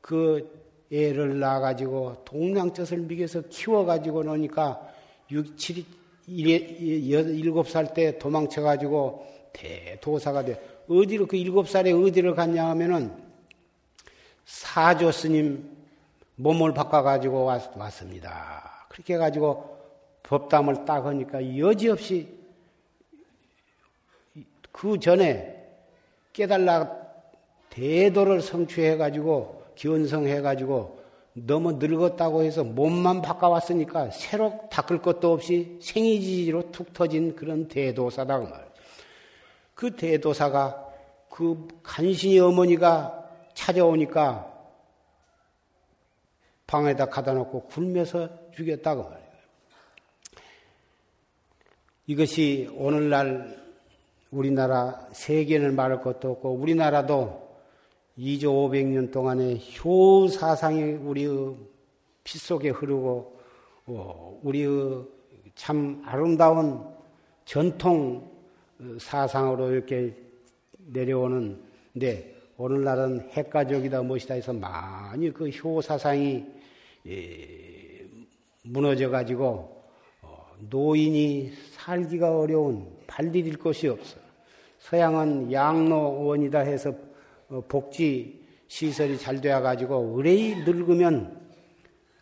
그 0.00 0.56
애를 0.92 1.38
낳아가지고 1.40 2.22
동양젖을 2.24 2.98
먹여서 2.98 3.42
키워가지고 3.50 4.22
노니까 4.22 4.88
6, 5.30 5.58
7, 5.58 5.84
7살때 6.28 8.18
도망쳐가지고 8.18 9.26
대도사가 9.52 10.44
돼. 10.44 10.60
어디로, 10.88 11.26
그 11.26 11.36
7살에 11.36 12.06
어디를 12.06 12.34
갔냐 12.34 12.68
하면은 12.68 13.12
사조 14.44 15.10
스님 15.10 15.76
몸을 16.36 16.72
바꿔가지고 16.72 17.44
왔, 17.44 17.76
왔습니다. 17.76 18.86
그렇게 18.88 19.14
해가지고 19.14 19.76
법담을 20.22 20.84
딱 20.84 21.04
하니까 21.06 21.58
여지없이 21.58 22.28
그 24.76 25.00
전에 25.00 25.56
깨달라 26.34 26.94
대도를 27.70 28.42
성취해가지고 28.42 29.72
견성해가지고 29.74 31.00
너무 31.32 31.72
늙었다고 31.72 32.42
해서 32.42 32.62
몸만 32.62 33.22
바꿔왔으니까 33.22 34.10
새로 34.10 34.68
닦을 34.70 35.00
것도 35.00 35.32
없이 35.32 35.78
생이지로 35.80 36.72
툭 36.72 36.92
터진 36.92 37.34
그런 37.34 37.68
대도사다 37.68 38.38
그 38.38 38.44
말. 38.44 38.68
그 39.74 39.96
대도사가 39.96 40.86
그 41.30 41.66
간신히 41.82 42.38
어머니가 42.38 43.30
찾아오니까 43.54 44.52
방에다 46.66 47.06
가다 47.06 47.32
놓고 47.32 47.64
굴면서 47.68 48.28
죽였다고 48.52 49.04
말이에요. 49.04 49.26
이것이 52.08 52.68
오늘날 52.74 53.65
우리나라 54.36 55.08
세계를 55.12 55.72
말할 55.72 56.02
것도 56.02 56.32
없고 56.32 56.50
우리나라도 56.52 57.46
2조 58.18 58.44
500년 58.44 59.10
동안의 59.10 59.60
효 59.78 60.28
사상이 60.28 60.82
우리의 60.92 61.56
피 62.22 62.38
속에 62.38 62.68
흐르고 62.70 63.38
어, 63.86 64.40
우리의 64.42 65.04
참 65.54 66.02
아름다운 66.04 66.84
전통 67.46 68.30
사상으로 68.98 69.70
이렇게 69.70 70.14
내려오는데 70.76 72.34
오늘날은 72.58 73.30
핵가족이다 73.30 74.02
무엇이다 74.02 74.34
해서 74.34 74.52
많이 74.52 75.32
그 75.32 75.48
효 75.48 75.80
사상이 75.80 76.44
예, 77.06 78.06
무너져 78.64 79.08
가지고 79.08 79.82
어, 80.22 80.46
노인이 80.68 81.52
살기가 81.72 82.38
어려운 82.38 82.90
발 83.06 83.30
디딜 83.30 83.58
곳이 83.58 83.88
없어. 83.88 84.25
서양은 84.86 85.50
양로원이다 85.50 86.60
해서 86.60 86.94
어, 87.48 87.60
복지 87.66 88.40
시설이 88.68 89.18
잘 89.18 89.40
되어 89.40 89.60
가지고 89.60 90.14
의뢰이 90.16 90.62
늙으면 90.64 91.40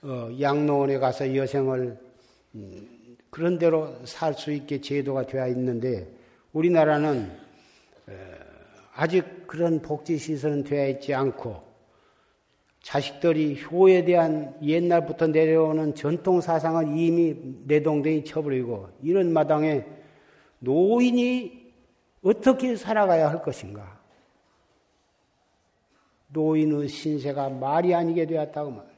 어, 0.00 0.30
양로원에 0.40 0.98
가서 0.98 1.36
여생을 1.36 1.98
음, 2.54 3.16
그런 3.28 3.58
대로 3.58 3.94
살 4.06 4.32
수 4.32 4.50
있게 4.50 4.80
제도가 4.80 5.26
되어 5.26 5.46
있는데 5.48 6.08
우리나라는 6.52 7.44
아직 8.94 9.46
그런 9.46 9.82
복지 9.82 10.16
시설은 10.16 10.64
되어 10.64 10.88
있지 10.88 11.12
않고 11.12 11.60
자식들이 12.80 13.60
효에 13.64 14.04
대한 14.04 14.54
옛날부터 14.62 15.26
내려오는 15.26 15.94
전통 15.94 16.40
사상을 16.40 16.96
이미 16.96 17.34
내동댕이 17.66 18.24
쳐버리고 18.24 18.88
이런 19.02 19.32
마당에 19.32 19.84
노인이 20.60 21.63
어떻게 22.24 22.74
살아가야 22.74 23.30
할 23.30 23.42
것인가? 23.42 23.98
노인의 26.28 26.88
신세가 26.88 27.50
말이 27.50 27.94
아니게 27.94 28.26
되었다고 28.26 28.70
말이에요. 28.70 28.94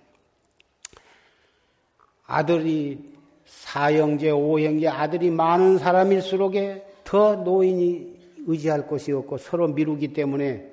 아들이 2.27 3.15
사형제, 3.45 4.31
오형제 4.31 4.89
아들이 4.89 5.31
많은 5.31 5.79
사람일수록에 5.79 6.87
더 7.05 7.37
노인이 7.37 8.17
의지할 8.47 8.87
곳이 8.87 9.13
없고 9.13 9.39
서로 9.39 9.69
미루기 9.69 10.13
때문에 10.13 10.73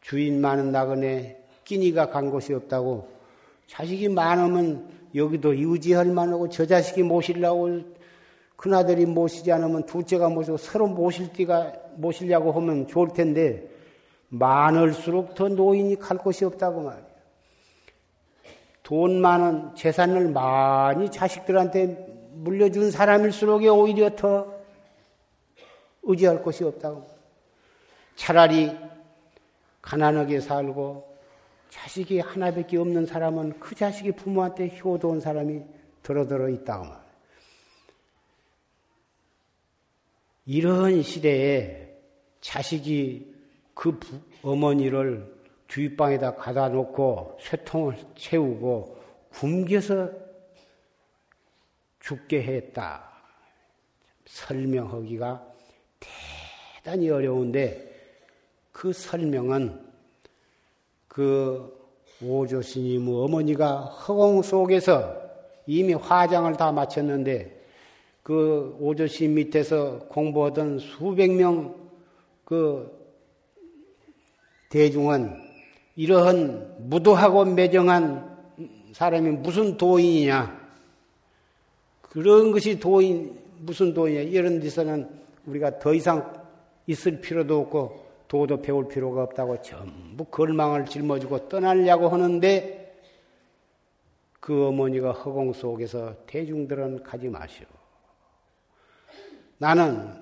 주인 0.00 0.40
많은 0.40 0.72
나그네 0.72 1.42
끼니가 1.64 2.10
간 2.10 2.30
곳이 2.30 2.52
없다고 2.54 3.08
자식이 3.66 4.08
많으면 4.08 4.88
여기도 5.14 5.52
의지할 5.52 6.06
만하고 6.06 6.48
저 6.48 6.66
자식이 6.66 7.02
모시려고 7.02 7.80
큰아들이 8.62 9.06
모시지 9.06 9.50
않으면 9.50 9.86
둘째가 9.86 10.28
모시고 10.28 10.56
서로 10.56 10.86
모실 10.86 11.32
띠가 11.32 11.72
모시려고 11.96 12.52
하면 12.52 12.86
좋을 12.86 13.08
텐데 13.08 13.68
많을수록 14.28 15.34
더 15.34 15.48
노인이 15.48 15.96
갈 15.96 16.16
곳이 16.16 16.44
없다고 16.44 16.82
말이야. 16.82 17.04
돈 18.84 19.20
많은 19.20 19.74
재산을 19.74 20.28
많이 20.28 21.10
자식들한테 21.10 22.06
물려준 22.34 22.92
사람일수록 22.92 23.64
오히려 23.64 24.14
더 24.14 24.54
의지할 26.04 26.40
곳이 26.40 26.62
없다고. 26.62 27.04
차라리 28.14 28.78
가난하게 29.80 30.38
살고 30.38 31.16
자식이 31.68 32.20
하나밖에 32.20 32.76
없는 32.76 33.06
사람은 33.06 33.58
그 33.58 33.74
자식이 33.74 34.12
부모한테 34.12 34.78
효도한 34.78 35.18
사람이 35.18 35.62
들어들어 36.04 36.48
있다고 36.48 36.84
말. 36.84 37.01
이런 40.44 41.02
시대에 41.02 41.88
자식이 42.40 43.32
그 43.74 43.98
부, 43.98 44.18
어머니를 44.42 45.32
뒷방에다 45.68 46.34
가다 46.34 46.68
놓고 46.68 47.38
쇠통을 47.40 47.96
채우고 48.16 49.00
굶겨서 49.30 50.10
죽게 52.00 52.42
했다. 52.42 53.10
설명하기가 54.26 55.46
대단히 56.00 57.08
어려운데 57.08 57.90
그 58.72 58.92
설명은 58.92 59.80
그 61.06 61.80
오조 62.22 62.62
스님의 62.62 63.14
어머니가 63.14 63.80
허공 63.80 64.42
속에서 64.42 65.20
이미 65.66 65.94
화장을 65.94 66.52
다 66.56 66.72
마쳤는데 66.72 67.61
그 68.22 68.76
오조씨 68.80 69.28
밑에서 69.28 70.00
공부하던 70.08 70.78
수백 70.78 71.32
명 71.32 71.82
그 72.52 73.00
대중은 74.68 75.40
이러한 75.96 76.76
무도하고 76.80 77.46
매정한 77.46 78.30
사람이 78.92 79.30
무슨 79.38 79.78
도인이냐? 79.78 80.60
그런 82.02 82.52
것이 82.52 82.78
도인, 82.78 83.38
무슨 83.60 83.94
도인이냐? 83.94 84.22
이런 84.22 84.60
데서는 84.60 85.08
우리가 85.46 85.78
더 85.78 85.94
이상 85.94 86.30
있을 86.86 87.22
필요도 87.22 87.60
없고 87.60 88.06
도도 88.28 88.60
배울 88.60 88.86
필요가 88.86 89.22
없다고 89.22 89.62
전부 89.62 90.24
걸망을 90.26 90.84
짊어지고 90.84 91.48
떠나려고 91.48 92.08
하는데 92.08 92.94
그 94.40 94.66
어머니가 94.66 95.12
허공 95.12 95.54
속에서 95.54 96.16
대중들은 96.26 97.02
가지 97.02 97.28
마시오. 97.28 97.66
나는 99.62 100.12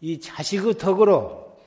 이 0.00 0.20
자식의 0.20 0.78
덕으로 0.78 1.58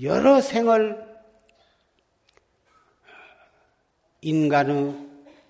여러 0.00 0.40
생을 0.40 1.04
인간의 4.20 4.94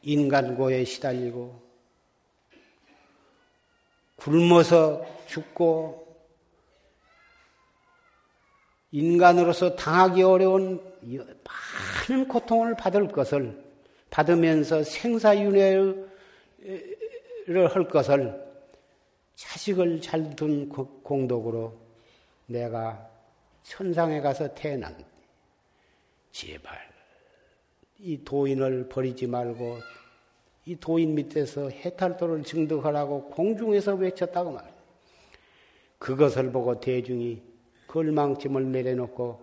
인간고에 0.01 0.85
시달리고 0.87 1.63
굶어서 4.17 5.05
죽고 5.27 6.17
인간으로서 8.93 9.77
당하기 9.77 10.23
어려운 10.23 10.83
많은 12.09 12.29
고통을 12.29 12.75
받을 12.77 13.09
것을 13.09 13.63
받으면서 14.09 14.85
생사윤회를 14.85 16.09
할 17.75 17.89
것을 17.89 18.46
자식을 19.37 20.01
잘 20.01 20.35
둔 20.35 20.69
공덕으로 20.69 21.75
내가 22.47 23.09
천상에 23.63 24.21
가서 24.21 24.53
태어난 24.55 24.97
제발 26.33 26.79
이 27.99 28.23
도인을 28.25 28.89
버리지 28.89 29.27
말고 29.27 29.79
이 30.67 30.77
도인 30.77 31.15
밑에서 31.15 31.71
해탈도를 31.71 32.43
증득하라고 32.43 33.31
공중에서 33.31 33.95
외쳤다고 33.95 34.53
말이야. 34.53 34.75
그것을 35.99 36.51
보고 36.51 36.79
대중이 36.81 37.41
걸망침을 37.87 38.73
내려놓고 38.73 39.41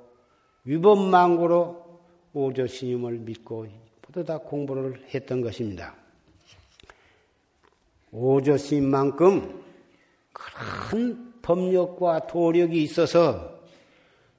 위법망고로 0.65 1.99
오조 2.34 2.67
스님을 2.67 3.19
믿고 3.19 3.67
모두 4.06 4.23
다 4.23 4.38
공부를 4.38 5.06
했던 5.13 5.41
것입니다. 5.41 5.95
오조 8.12 8.58
스님만큼 8.58 9.63
큰 10.53 11.33
법력과 11.41 12.27
도력이 12.27 12.81
있어서 12.83 13.59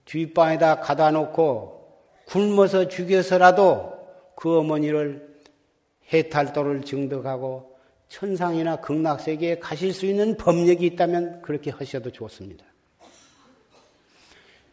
뒷방에다 0.04 0.80
가다 0.80 1.10
놓고 1.10 1.74
굶어서 2.26 2.88
죽여서라도 2.88 3.92
그 4.36 4.58
어머니를 4.58 5.34
해탈도를 6.12 6.82
증득하고 6.82 7.74
천상이나 8.08 8.76
극락세계에 8.76 9.58
가실 9.58 9.92
수 9.92 10.06
있는 10.06 10.36
법력이 10.36 10.86
있다면 10.86 11.42
그렇게 11.42 11.70
하셔도 11.70 12.10
좋습니다. 12.10 12.64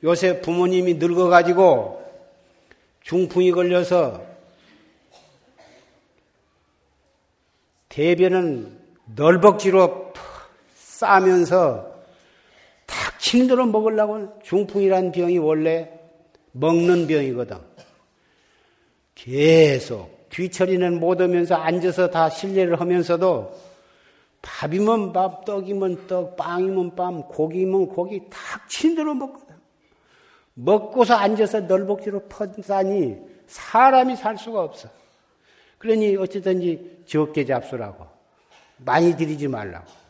요새 0.03 0.41
부모님이 0.41 0.95
늙어가지고 0.95 2.01
중풍이 3.01 3.51
걸려서 3.51 4.25
대변은 7.89 8.79
널벅지로 9.15 10.10
싸면서 11.01 11.91
탁 12.85 13.19
힘들어 13.19 13.65
먹으려고 13.65 14.39
중풍이란 14.43 15.11
병이 15.11 15.39
원래 15.39 15.91
먹는 16.51 17.07
병이거든. 17.07 17.57
계속 19.15 20.29
뒤처리는 20.29 20.99
못하면서 20.99 21.55
앉아서 21.55 22.09
다 22.09 22.29
실례를 22.29 22.79
하면서도 22.79 23.71
밥이면 24.41 25.13
밥, 25.13 25.45
떡이면 25.45 26.07
떡, 26.07 26.35
빵이면 26.35 26.95
빵, 26.95 27.23
고기면 27.23 27.87
고기 27.87 28.21
탁 28.29 28.67
친대로 28.69 29.13
먹거든. 29.13 29.55
먹고서 30.53 31.15
앉아서 31.15 31.61
널복지로 31.61 32.27
퍼다니 32.27 33.17
사람이 33.47 34.15
살 34.15 34.37
수가 34.37 34.61
없어. 34.61 34.89
그러니 35.77 36.15
어쨌든지 36.17 37.03
적게 37.07 37.45
잡수라고. 37.45 38.05
많이 38.77 39.15
들이지 39.15 39.47
말라고. 39.47 40.00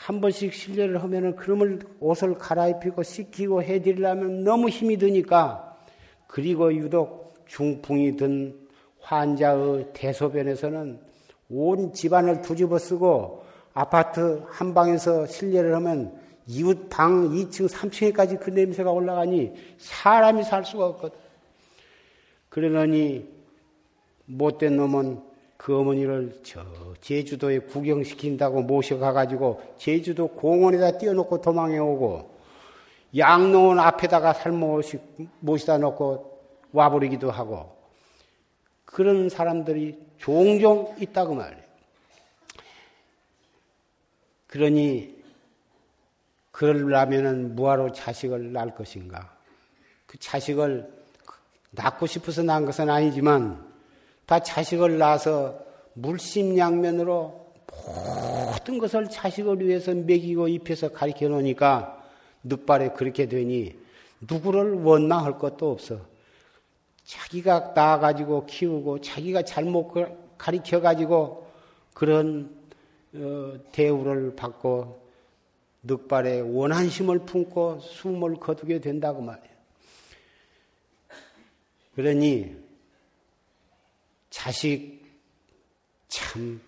한 0.00 0.18
번씩 0.18 0.54
실례를 0.54 1.02
하면은 1.02 1.36
그놈을 1.36 1.80
옷을 2.00 2.32
갈아입히고 2.38 3.02
씻기고 3.02 3.62
해드리려면 3.62 4.44
너무 4.44 4.70
힘이 4.70 4.96
드니까 4.96 5.76
그리고 6.26 6.74
유독 6.74 7.34
중풍이 7.46 8.16
든 8.16 8.58
환자의 9.00 9.88
대소변에서는 9.92 10.98
온 11.50 11.92
집안을 11.92 12.40
두집어 12.40 12.78
쓰고 12.78 13.44
아파트 13.74 14.42
한 14.48 14.72
방에서 14.72 15.26
실례를 15.26 15.74
하면 15.74 16.18
이웃 16.46 16.88
방 16.88 17.28
2층, 17.28 17.68
3층에까지 17.68 18.40
그 18.40 18.48
냄새가 18.48 18.90
올라가니 18.90 19.52
사람이 19.76 20.44
살 20.44 20.64
수가 20.64 20.86
없거든. 20.86 21.18
그러더니 22.48 23.28
못된 24.24 24.76
놈은 24.78 25.29
그 25.60 25.78
어머니를 25.78 26.40
저 26.42 26.64
제주도에 27.02 27.58
구경시킨다고 27.58 28.62
모셔가가지고 28.62 29.74
제주도 29.76 30.26
공원에다 30.28 30.96
띄워놓고 30.96 31.42
도망해 31.42 31.76
오고 31.76 32.34
양농원 33.14 33.78
앞에다가 33.78 34.32
살모 34.32 34.80
모시다 35.40 35.76
놓고 35.76 36.40
와버리기도 36.72 37.30
하고 37.30 37.76
그런 38.86 39.28
사람들이 39.28 39.98
종종 40.16 40.96
있다고 40.98 41.34
말이에요. 41.34 41.62
그러니 44.46 45.14
그러려면은 46.52 47.54
무하로 47.54 47.92
자식을 47.92 48.54
낳을 48.54 48.74
것인가? 48.74 49.36
그 50.06 50.18
자식을 50.18 50.90
낳고 51.72 52.06
싶어서 52.06 52.42
낳은 52.42 52.64
것은 52.64 52.88
아니지만 52.88 53.69
다 54.30 54.38
자식을 54.38 54.96
낳아서 54.96 55.58
물심양면으로 55.94 57.52
모든 58.46 58.78
것을 58.78 59.10
자식을 59.10 59.58
위해서 59.58 59.92
먹이고 59.92 60.46
입혀서 60.46 60.90
가르쳐 60.90 61.28
놓으니까 61.28 62.00
늑발에 62.44 62.90
그렇게 62.90 63.26
되니 63.26 63.74
누구를 64.20 64.84
원망할 64.84 65.36
것도 65.36 65.72
없어. 65.72 65.98
자기가 67.02 67.72
낳아가지고 67.74 68.46
키우고 68.46 69.00
자기가 69.00 69.42
잘못 69.42 69.92
가르쳐가지고 70.38 71.48
그런 71.92 72.54
어, 73.16 73.54
대우를 73.72 74.36
받고 74.36 75.08
늑발에 75.82 76.38
원한심을 76.42 77.26
품고 77.26 77.80
숨을 77.80 78.36
거두게 78.36 78.78
된다고 78.78 79.22
말이에요. 79.22 79.56
그러니 81.96 82.69
자식 84.30 85.04
참 86.08 86.60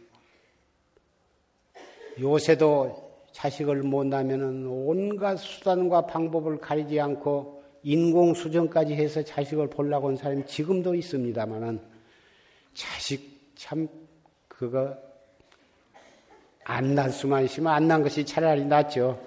요새도 2.21 3.11
자식을 3.33 3.83
못 3.83 4.05
낳으면 4.07 4.67
온갖 4.67 5.37
수단과 5.37 6.07
방법을 6.07 6.59
가리지 6.59 7.01
않고 7.01 7.63
인공수정까지 7.83 8.95
해서 8.95 9.23
자식을 9.23 9.71
보려고 9.71 10.09
온 10.09 10.17
사람이 10.17 10.47
지금도 10.47 10.95
있습니다만은 10.95 11.81
자식 12.75 13.53
참 13.57 13.89
그거 14.49 14.97
안날 16.65 17.11
수만 17.11 17.45
있으면 17.45 17.73
안 17.73 17.89
난 17.89 18.03
것이 18.03 18.25
차라리 18.25 18.65
낫죠. 18.65 19.19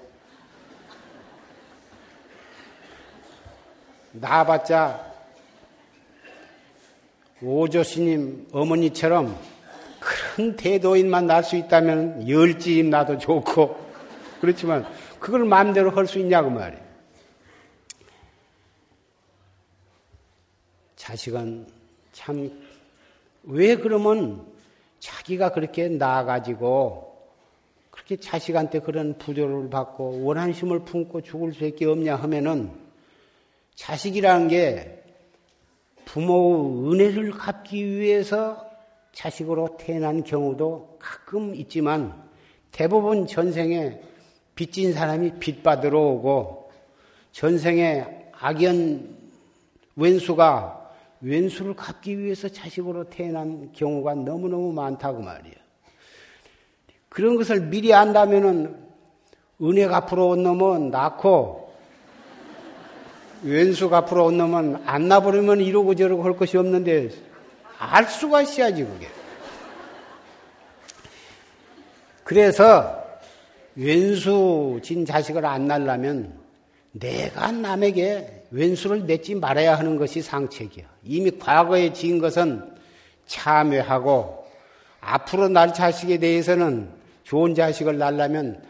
나봤자 4.13 5.14
오조 7.45 7.84
스님 7.84 8.47
어머니처럼 8.51 9.38
큰 9.99 10.55
대도인만 10.55 11.27
날 11.27 11.43
수 11.43 11.55
있다면 11.55 12.27
열지임 12.27 12.89
나도 12.89 13.17
좋고 13.19 13.75
그렇지만 14.41 14.86
그걸 15.19 15.45
마음대로 15.45 15.91
할 15.91 16.08
수 16.08 16.19
있냐고 16.19 16.49
말이에요. 16.49 16.84
자식은 20.95 21.67
참, 22.13 22.51
왜 23.43 23.75
그러면 23.75 24.43
자기가 24.99 25.51
그렇게 25.51 25.88
나아가지고 25.88 27.15
그렇게 27.91 28.15
자식한테 28.17 28.79
그런 28.79 29.15
부조를 29.19 29.69
받고 29.69 30.23
원한심을 30.23 30.79
품고 30.79 31.21
죽을 31.21 31.53
수밖에 31.53 31.86
없냐 31.86 32.15
하면은 32.15 32.71
자식이라는 33.75 34.47
게 34.47 35.05
부모의 36.15 36.93
은혜를 36.93 37.32
갚기 37.32 37.86
위해서 37.86 38.65
자식으로 39.12 39.75
태어난 39.78 40.23
경우도 40.23 40.95
가끔 40.97 41.54
있지만 41.56 42.23
대부분 42.71 43.28
전생에 43.28 43.99
빚진 44.56 44.93
사람이 44.93 45.39
빚 45.39 45.62
받으러 45.62 45.99
오고 45.99 46.71
전생에 47.34 48.30
악연 48.32 49.13
왼수가 49.97 50.91
왼수를 51.19 51.75
갚기 51.75 52.17
위해서 52.17 52.47
자식으로 52.47 53.10
태어난 53.10 53.73
경우가 53.73 54.15
너무너무 54.15 54.71
많다고 54.71 55.21
말이에요. 55.21 55.56
그런 57.10 57.36
것을 57.36 57.60
미리 57.65 57.93
안다면은 57.93 58.73
은혜 59.62 59.86
갚으러 59.86 60.28
온 60.28 60.43
놈은 60.43 60.91
낳고 60.91 61.64
왼수 63.45 63.89
갚으러 63.89 64.23
온 64.23 64.38
놈은 64.39 64.81
안 64.86 65.08
나버리면 65.08 65.62
이러고 65.62 65.93
저러고 65.93 66.23
할 66.23 66.36
것이 66.36 66.58
없는데 66.58 67.12
알 67.77 68.05
수가 68.05 68.41
있어야지 68.41 68.84
그게. 68.84 69.08
그래서 72.23 73.05
왼수 73.75 74.79
진 74.81 75.05
자식을 75.05 75.45
안 75.45 75.67
낳으려면 75.67 76.34
내가 76.91 77.51
남에게 77.51 78.45
왼수를 78.49 79.01
맺지 79.01 79.36
말아야 79.36 79.77
하는 79.77 79.97
것이 79.97 80.23
상책이야. 80.23 80.86
이미 81.03 81.29
과거에 81.29 81.93
지은 81.93 82.17
것은 82.17 82.73
참회하고 83.27 84.43
앞으로 85.01 85.49
날 85.49 85.71
자식에 85.71 86.17
대해서는 86.17 86.89
좋은 87.23 87.53
자식을 87.53 87.99
낳으려면 87.99 88.63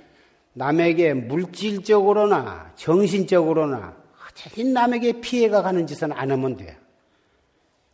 남에게 0.52 1.14
물질적으로나 1.14 2.74
정신적으로나 2.76 4.05
어쨌든 4.36 4.74
남에게 4.74 5.22
피해가 5.22 5.62
가는 5.62 5.88
짓은 5.88 6.12
안 6.12 6.30
하면 6.32 6.58
돼. 6.58 6.78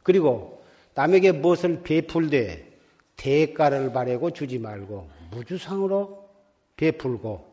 그리고 0.03 0.63
남에게 0.95 1.31
무엇을 1.31 1.83
베풀되 1.83 2.67
대가를 3.15 3.93
바라고 3.93 4.31
주지 4.31 4.57
말고 4.57 5.07
무주상으로 5.31 6.27
베풀고 6.75 7.47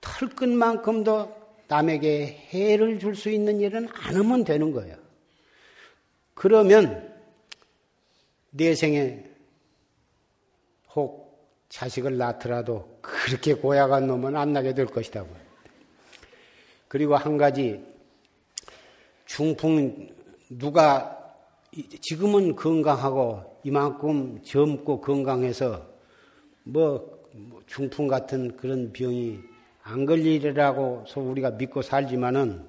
털끝만큼도 0.00 1.42
남에게 1.68 2.48
해를 2.50 2.98
줄 2.98 3.14
수 3.14 3.30
있는 3.30 3.60
일은 3.60 3.88
안 3.92 4.16
하면 4.16 4.44
되는 4.44 4.72
거예요. 4.72 4.96
그러면 6.34 7.14
내 8.50 8.74
생에 8.74 9.24
혹 10.94 11.22
자식을 11.68 12.16
낳더라도 12.16 12.98
그렇게 13.00 13.54
고약한 13.54 14.06
놈은 14.06 14.36
안 14.36 14.52
나게 14.52 14.74
될 14.74 14.86
것이다. 14.86 15.24
그리고 16.92 17.16
한 17.16 17.38
가지 17.38 17.82
중풍 19.24 20.10
누가 20.50 21.34
지금은 22.02 22.54
건강하고 22.54 23.60
이만큼 23.64 24.42
젊고 24.42 25.00
건강해서 25.00 25.86
뭐 26.64 27.18
중풍 27.66 28.08
같은 28.08 28.58
그런 28.58 28.92
병이 28.92 29.40
안 29.84 30.04
걸리리라고 30.04 31.06
우리가 31.16 31.52
믿고 31.52 31.80
살지만은 31.80 32.62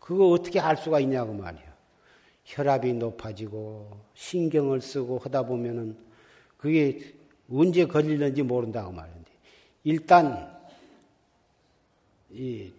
그거 0.00 0.30
어떻게 0.30 0.58
알 0.58 0.78
수가 0.78 0.98
있냐고 1.00 1.34
말이야. 1.34 1.76
혈압이 2.46 2.94
높아지고 2.94 3.90
신경을 4.14 4.80
쓰고 4.80 5.18
하다 5.18 5.42
보면은 5.42 5.98
그게 6.56 7.12
언제 7.52 7.84
걸리는지 7.84 8.42
모른다고 8.42 8.90
말인데 8.90 9.30
일단 9.84 10.50
이 12.30 12.72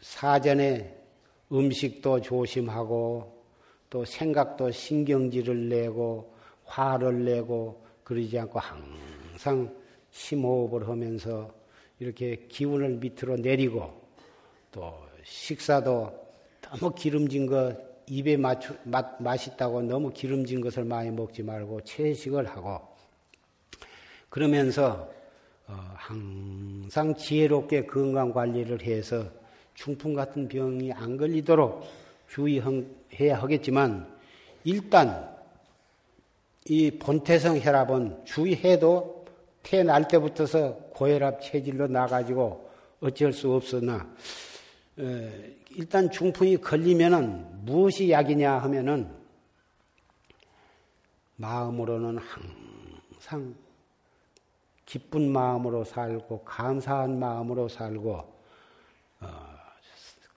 사전에 0.00 0.96
음식도 1.50 2.20
조심하고 2.20 3.38
또 3.90 4.04
생각도 4.04 4.70
신경질을 4.70 5.68
내고 5.68 6.34
화를 6.64 7.24
내고 7.24 7.84
그러지 8.04 8.38
않고 8.38 8.58
항상 8.58 9.74
심호흡을 10.10 10.88
하면서 10.88 11.52
이렇게 11.98 12.46
기운을 12.48 12.96
밑으로 12.96 13.36
내리고 13.36 14.08
또 14.70 14.94
식사도 15.24 16.28
너무 16.60 16.94
기름진 16.94 17.46
거 17.46 17.74
입에 18.06 18.36
맞추, 18.36 18.74
맛, 18.84 19.20
맛있다고 19.20 19.82
너무 19.82 20.10
기름진 20.10 20.60
것을 20.60 20.84
많이 20.84 21.10
먹지 21.10 21.42
말고 21.42 21.82
채식을 21.82 22.46
하고 22.46 22.80
그러면서 24.28 25.10
어, 25.66 25.74
항상 25.94 27.14
지혜롭게 27.14 27.86
건강 27.86 28.32
관리를 28.32 28.82
해서 28.82 29.30
중풍 29.78 30.12
같은 30.14 30.48
병이 30.48 30.92
안 30.92 31.16
걸리도록 31.16 31.84
주의해야 32.28 33.40
하겠지만 33.40 34.12
일단 34.64 35.36
이 36.66 36.90
본태성 36.90 37.60
혈압은 37.60 38.24
주의해도 38.24 39.24
태어날 39.62 40.08
때부터서 40.08 40.74
고혈압 40.94 41.40
체질로 41.40 41.86
나가지고 41.86 42.68
어쩔 43.00 43.32
수 43.32 43.52
없으나 43.52 44.12
어, 44.98 45.30
일단 45.70 46.10
중풍이 46.10 46.56
걸리면은 46.56 47.64
무엇이 47.64 48.10
약이냐 48.10 48.58
하면은 48.58 49.08
마음으로는 51.36 52.18
항상 52.18 53.54
기쁜 54.84 55.30
마음으로 55.30 55.84
살고 55.84 56.42
감사한 56.42 57.20
마음으로 57.20 57.68
살고 57.68 58.12
어, 58.12 58.37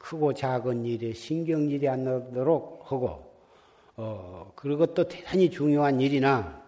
크고 0.02 0.34
작은 0.34 0.84
일에 0.84 1.14
신경질이 1.14 1.88
안 1.88 2.04
나도록 2.04 2.92
하고 2.92 3.32
어, 3.96 4.52
그것도 4.56 5.08
대단히 5.08 5.50
중요한 5.50 6.02
일이나 6.02 6.60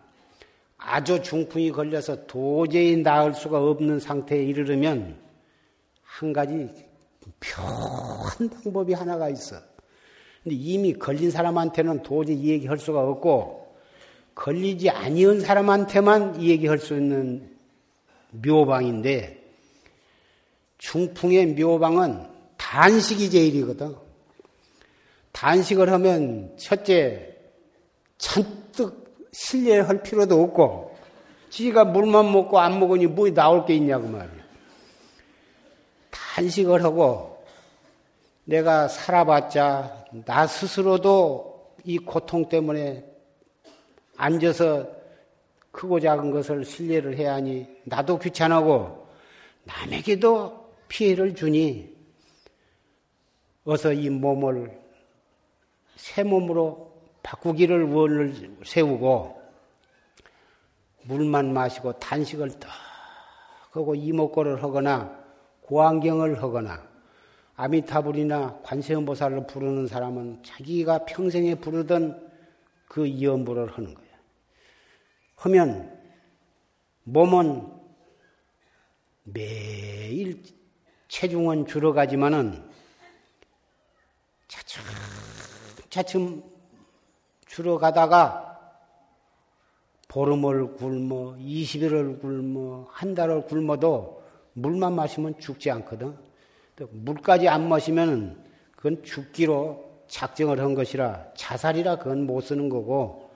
아주 0.78 1.22
중풍이 1.22 1.72
걸려서 1.72 2.28
도저히 2.28 2.98
나을 2.98 3.34
수가 3.34 3.60
없는 3.60 4.00
상태에 4.00 4.44
이르르면 4.44 5.18
한 6.04 6.34
가지 6.34 6.70
묘한 7.40 8.50
방법이 8.50 8.94
하나가 8.94 9.30
있어. 9.30 9.56
근데 10.44 10.56
이미 10.56 10.94
걸린 10.94 11.32
사람한테는 11.32 12.04
도저히 12.04 12.36
이 12.36 12.50
얘기할 12.50 12.78
수가 12.78 13.02
없고 13.02 13.76
걸리지 14.36 14.92
아니한 14.92 15.40
사람한테만 15.40 16.40
이 16.40 16.50
얘기할 16.50 16.78
수 16.78 16.96
있는 16.96 17.50
묘방인데 18.32 19.42
중풍의 20.78 21.54
묘방은 21.54 22.33
단식이 22.64 23.30
제일이거든. 23.30 23.94
단식을 25.34 25.92
하면 25.92 26.56
첫째 26.58 27.36
잔뜩 28.18 29.16
실례할 29.34 30.02
필요도 30.02 30.42
없고 30.42 30.96
지가 31.50 31.84
물만 31.84 32.32
먹고 32.32 32.60
안 32.60 32.80
먹으니 32.80 33.08
뭐 33.08 33.30
나올 33.32 33.66
게 33.66 33.76
있냐고 33.76 34.08
말이야. 34.08 34.44
단식을 36.10 36.84
하고 36.84 37.44
내가 38.46 38.88
살아봤자 38.88 40.06
나 40.26 40.48
스스로도 40.48 41.76
이 41.84 41.98
고통 41.98 42.48
때문에 42.48 43.04
앉아서 44.16 44.88
크고 45.72 46.00
작은 46.00 46.32
것을 46.32 46.64
신뢰를 46.64 47.18
해야 47.18 47.34
하니 47.34 47.68
나도 47.84 48.20
귀찮하고 48.20 49.06
남에게도 49.66 50.72
피해를 50.88 51.36
주니 51.36 51.93
어서 53.66 53.94
이 53.94 54.10
몸을 54.10 54.80
새 55.96 56.24
몸으로 56.24 56.94
바꾸기를 57.24 57.92
원을 57.92 58.58
세우고 58.66 59.42
물만 61.04 61.54
마시고 61.54 61.94
단식을 62.00 62.60
딱 62.60 62.70
하고 63.72 63.96
이목구를 63.96 64.62
하거나 64.62 65.24
고안경을 65.62 66.44
하거나 66.44 66.86
아미타불이나 67.56 68.60
관세음보살을 68.64 69.48
부르는 69.48 69.88
사람은 69.88 70.44
자기가 70.44 71.06
평생에 71.06 71.56
부르던 71.56 72.32
그 72.88 73.06
이음부를 73.06 73.72
하는 73.72 73.94
거예요. 73.94 74.14
하면 75.36 76.00
몸은 77.04 77.68
매일 79.24 80.44
체중은 81.08 81.68
줄어가지만은 81.68 82.73
차츰 84.54 84.84
차츰 85.90 86.44
줄어가다가 87.48 88.52
보름을 90.08 90.76
굶어 90.76 91.36
20일을 91.38 92.22
굶어 92.22 92.88
한 92.92 93.16
달을 93.16 93.46
굶어도 93.48 94.24
물만 94.54 94.94
마시면 94.94 95.40
죽지 95.40 95.72
않거든. 95.72 96.16
물까지 96.92 97.48
안 97.48 97.68
마시면 97.68 98.44
그건 98.76 99.04
죽기로 99.04 100.04
작정을 100.08 100.60
한 100.60 100.76
것이라 100.76 101.34
자살이라 101.36 101.98
그건 101.98 102.28
못 102.28 102.42
쓰는 102.42 102.70
거고 102.70 103.32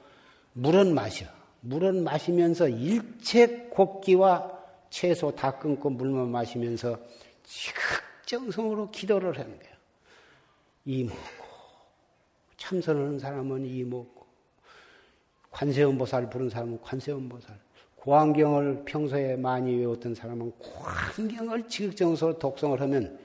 물은 0.53 0.93
마셔. 0.93 1.25
물은 1.61 2.03
마시면서 2.03 2.67
일체 2.67 3.67
곱기와 3.71 4.51
채소 4.91 5.31
다 5.31 5.57
끊고 5.57 5.89
물만 5.89 6.29
마시면서 6.29 6.99
지극정성으로 7.43 8.91
기도를 8.91 9.39
하는 9.39 9.57
거예요. 9.57 9.76
이 10.87 11.03
먹고 11.03 11.17
참선하는 12.55 13.19
사람은 13.19 13.65
이 13.65 13.83
먹고 13.83 14.25
관세음보살 15.51 16.29
부른 16.29 16.49
사람은 16.49 16.79
관세음보살 16.81 17.59
고안경을 17.97 18.83
평소에 18.85 19.35
많이 19.35 19.75
외웠던 19.75 20.15
사람은 20.15 20.49
고안경을 20.53 21.67
지극정성으로 21.67 22.39
독성을 22.39 22.79
하면 22.79 23.19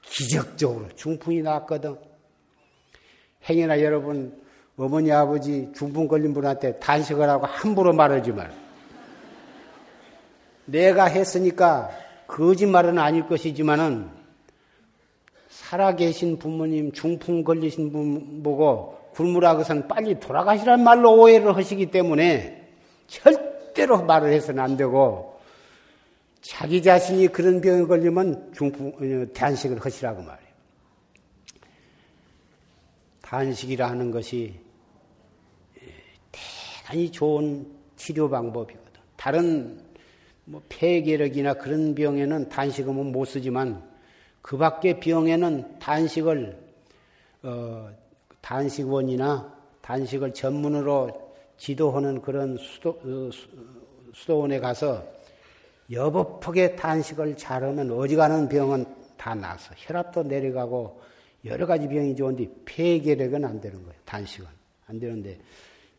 기적적으로 0.00 0.88
중풍이 0.94 1.42
났거든. 1.42 1.96
행여나 3.48 3.82
여러분 3.82 4.40
어머니 4.76 5.10
아버지 5.10 5.68
중풍 5.74 6.06
걸린 6.06 6.32
분한테 6.32 6.78
단식을 6.78 7.28
하고 7.28 7.46
함부로 7.46 7.92
말하지 7.92 8.30
말. 8.30 8.54
내가 10.66 11.06
했으니까 11.06 11.90
거짓말은 12.28 12.96
아닐 12.96 13.26
것이지만은 13.26 14.17
살아계신 15.68 16.38
부모님 16.38 16.92
중풍 16.92 17.44
걸리신 17.44 17.92
분 17.92 18.42
보고 18.42 18.98
굶으라고선 19.12 19.86
빨리 19.86 20.18
돌아가시란 20.18 20.82
말로 20.82 21.20
오해를 21.20 21.54
하시기 21.54 21.90
때문에 21.90 22.66
절대로 23.06 24.02
말을 24.02 24.32
해서는 24.32 24.62
안 24.62 24.78
되고 24.78 25.38
자기 26.40 26.82
자신이 26.82 27.28
그런 27.28 27.60
병에 27.60 27.84
걸리면 27.84 28.52
중풍, 28.54 28.88
어, 28.88 29.32
단식을 29.34 29.84
하시라고 29.84 30.22
말이에요. 30.22 30.48
단식이라 33.20 33.90
하는 33.90 34.10
것이 34.10 34.54
대단히 36.32 37.12
좋은 37.12 37.66
치료 37.96 38.30
방법이거든. 38.30 39.02
다른 39.16 39.82
뭐 40.46 40.62
폐결핵이나 40.70 41.54
그런 41.54 41.94
병에는 41.94 42.48
단식은 42.48 43.12
못 43.12 43.26
쓰지만 43.26 43.87
그 44.48 44.56
밖의 44.56 45.00
병에는 45.00 45.78
단식을 45.78 46.58
어, 47.42 47.90
단식원이나 48.40 49.54
단식을 49.82 50.32
전문으로 50.32 51.34
지도하는 51.58 52.22
그런 52.22 52.56
수도, 52.56 52.98
어, 53.04 53.30
수도원에 54.14 54.58
가서 54.58 55.06
여법하게 55.90 56.76
단식을 56.76 57.36
잘하면 57.36 57.90
어지간한 57.90 58.48
병은 58.48 58.86
다 59.18 59.34
나서 59.34 59.74
혈압도 59.76 60.22
내려가고 60.22 60.98
여러 61.44 61.66
가지 61.66 61.86
병이 61.86 62.16
좋은데 62.16 62.48
폐결핵은 62.64 63.44
안 63.44 63.60
되는 63.60 63.82
거예요. 63.82 64.00
단식은 64.06 64.48
안 64.86 64.98
되는데 64.98 65.38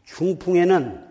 중풍에는 0.05 1.07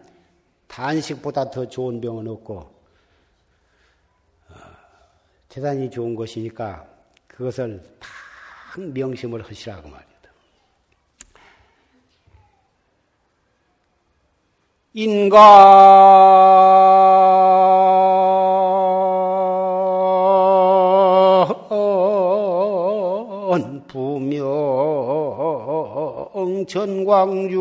단식보다 0.67 1.53
더 1.53 1.69
좋은 1.69 2.01
병은 2.01 2.27
없고 2.27 2.55
어, 2.57 4.55
대단히 5.49 5.89
좋은 5.89 6.17
것이니까 6.17 6.98
그것을 7.39 7.81
다 8.01 8.09
명심을 8.77 9.43
하시라고 9.49 9.89
말이다. 9.89 10.09
인간 14.95 15.39
부명 23.87 25.07
전광중 26.67 27.59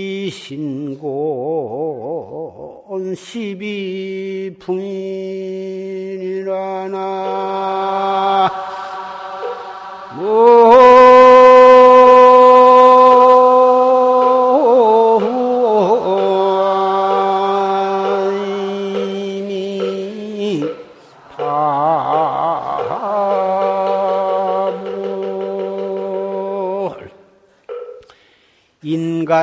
시비풍이라나 3.16 3.86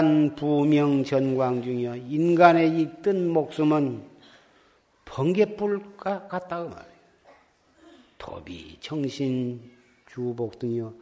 인간 0.04 0.36
부명 0.36 1.02
전광 1.04 1.63
중이여 1.63 1.96
인간의 1.96 2.78
이 2.78 3.02
뜬 3.02 3.30
목숨은 3.30 4.04
번개불 5.06 5.96
같다고 5.98 6.70
말이에요. 6.70 6.94
도비, 8.18 8.78
정신, 8.82 9.62
주복 10.06 10.60
등이요. 10.60 10.94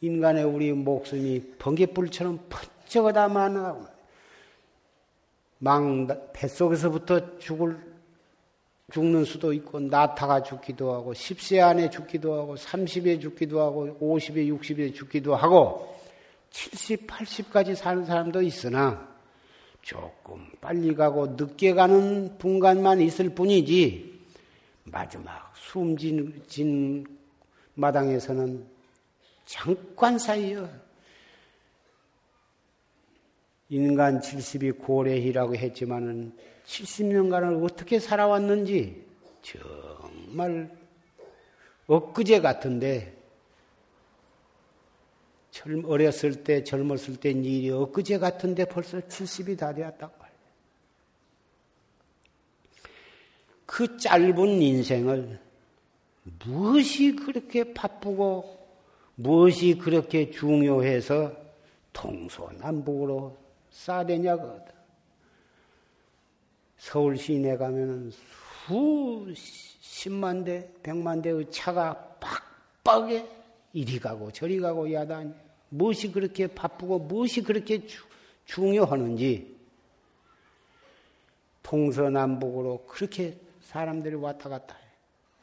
인간의 0.00 0.44
우리 0.44 0.72
목숨이 0.72 1.42
번개불처럼 1.58 2.46
번쩍하다만 2.48 3.86
망 5.58 6.06
뱃속에서부터 6.32 7.38
죽을 7.38 7.78
죽는 8.90 9.24
수도 9.24 9.52
있고 9.52 9.80
나타가 9.80 10.42
죽기도 10.42 10.94
하고 10.94 11.12
10세 11.12 11.60
안에 11.60 11.90
죽기도 11.90 12.34
하고 12.34 12.54
30에 12.54 13.20
죽기도 13.20 13.60
하고 13.60 13.98
50에 14.00 14.48
60에 14.48 14.94
죽기도 14.94 15.34
하고 15.34 15.95
70, 16.56 17.06
80까지 17.06 17.74
사는 17.74 18.06
사람도 18.06 18.40
있으나 18.40 19.06
조금 19.82 20.50
빨리 20.58 20.94
가고 20.94 21.26
늦게 21.26 21.74
가는 21.74 22.38
분간만 22.38 23.02
있을 23.02 23.28
뿐이지 23.34 24.18
마지막 24.84 25.52
숨진 25.54 27.04
마당에서는 27.74 28.66
잠깐 29.44 30.18
사이여 30.18 30.66
인간 33.68 34.20
70이 34.20 34.78
고래희라고 34.78 35.56
했지만은 35.56 36.34
70년간을 36.64 37.62
어떻게 37.62 38.00
살아왔는지 38.00 39.04
정말 39.42 40.74
엊그제 41.86 42.40
같은데 42.40 43.15
어렸을 45.84 46.44
때, 46.44 46.62
젊었을 46.64 47.16
때 47.16 47.30
일이 47.30 47.70
엊그제 47.70 48.18
같은데 48.18 48.64
벌써 48.64 48.98
70이 49.00 49.58
다 49.58 49.72
되었다고 49.72 50.12
말이에요. 50.18 50.36
그 53.66 53.96
짧은 53.98 54.62
인생을 54.62 55.40
무엇이 56.44 57.14
그렇게 57.16 57.72
바쁘고 57.72 58.56
무엇이 59.16 59.76
그렇게 59.76 60.30
중요해서 60.30 61.32
동서남북으로 61.92 63.36
싸대냐거든. 63.70 64.74
서울 66.76 67.16
시내 67.16 67.56
가면은 67.56 68.12
수십만 69.34 70.44
대, 70.44 70.68
백만 70.82 71.22
대의 71.22 71.50
차가 71.50 71.94
빡빡해 72.84 73.26
이리 73.72 73.98
가고 73.98 74.30
저리 74.30 74.58
가고 74.60 74.90
야단이. 74.92 75.45
무엇이 75.68 76.12
그렇게 76.12 76.46
바쁘고 76.46 77.00
무엇이 77.00 77.42
그렇게 77.42 77.86
주, 77.86 78.04
중요하는지 78.44 79.56
동서남북으로 81.62 82.84
그렇게 82.86 83.38
사람들이 83.62 84.14
왔다 84.14 84.48
갔다 84.48 84.76
해. 84.76 84.80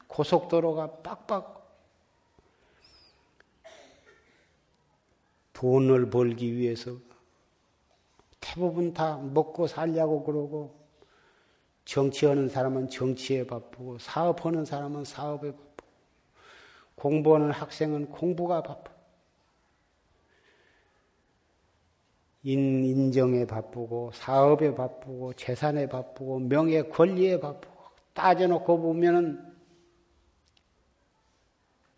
고속도로가 0.06 1.02
빡빡 1.02 1.62
돈을 5.52 6.10
벌기 6.10 6.56
위해서 6.56 6.96
대부분 8.40 8.92
다 8.92 9.18
먹고 9.18 9.66
살려고 9.66 10.24
그러고 10.24 10.74
정치하는 11.84 12.48
사람은 12.48 12.88
정치에 12.88 13.46
바쁘고 13.46 13.98
사업하는 13.98 14.64
사람은 14.64 15.04
사업에 15.04 15.50
바쁘고 15.52 15.88
공부하는 16.96 17.50
학생은 17.50 18.06
공부가 18.06 18.62
바쁘고 18.62 18.93
인정에 22.44 23.46
바쁘고 23.46 24.12
사업에 24.12 24.74
바쁘고 24.74 25.32
재산에 25.32 25.88
바쁘고 25.88 26.40
명예 26.40 26.82
권리에 26.82 27.40
바쁘고 27.40 27.74
따져놓고 28.12 28.80
보면은 28.80 29.54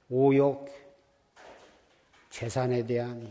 오욕 0.08 0.68
재산에 2.30 2.86
대한 2.86 3.28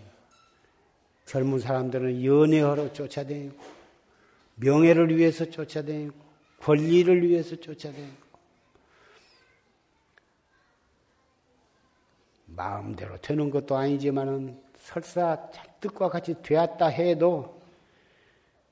젊은 1.24 1.60
사람들은 1.60 2.24
연애하러 2.24 2.92
쫓아다니고 2.92 3.64
명예를 4.56 5.16
위해서 5.16 5.50
쫓아다니고 5.50 6.14
권리를 6.60 7.28
위해서 7.28 7.56
쫓아다니고 7.56 8.26
마음대로 12.48 13.18
되는 13.22 13.50
것도 13.50 13.76
아니지만은 13.76 14.62
설사 14.78 15.50
뜻과 15.86 16.10
같이 16.10 16.36
되었다 16.42 16.88
해도 16.88 17.62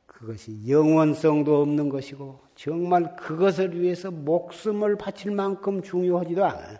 그것이 0.08 0.68
영원성도 0.68 1.62
없는 1.62 1.90
것이고 1.90 2.40
정말 2.56 3.16
그것을 3.16 3.80
위해서 3.80 4.10
목숨을 4.10 4.98
바칠 4.98 5.32
만큼 5.32 5.82
중요하지도 5.82 6.46
않아요. 6.46 6.78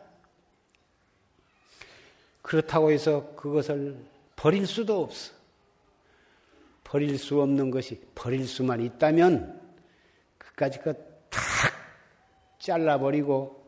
그렇다고 2.42 2.92
해서 2.92 3.34
그것을 3.36 3.98
버릴 4.36 4.66
수도 4.66 5.02
없어. 5.04 5.34
버릴 6.84 7.18
수 7.18 7.42
없는 7.42 7.72
것이 7.72 8.00
버릴 8.16 8.48
수만 8.48 8.82
있다면 8.82 9.62
그까지 10.38 10.80
그탁 10.80 11.42
잘라버리고 12.60 13.64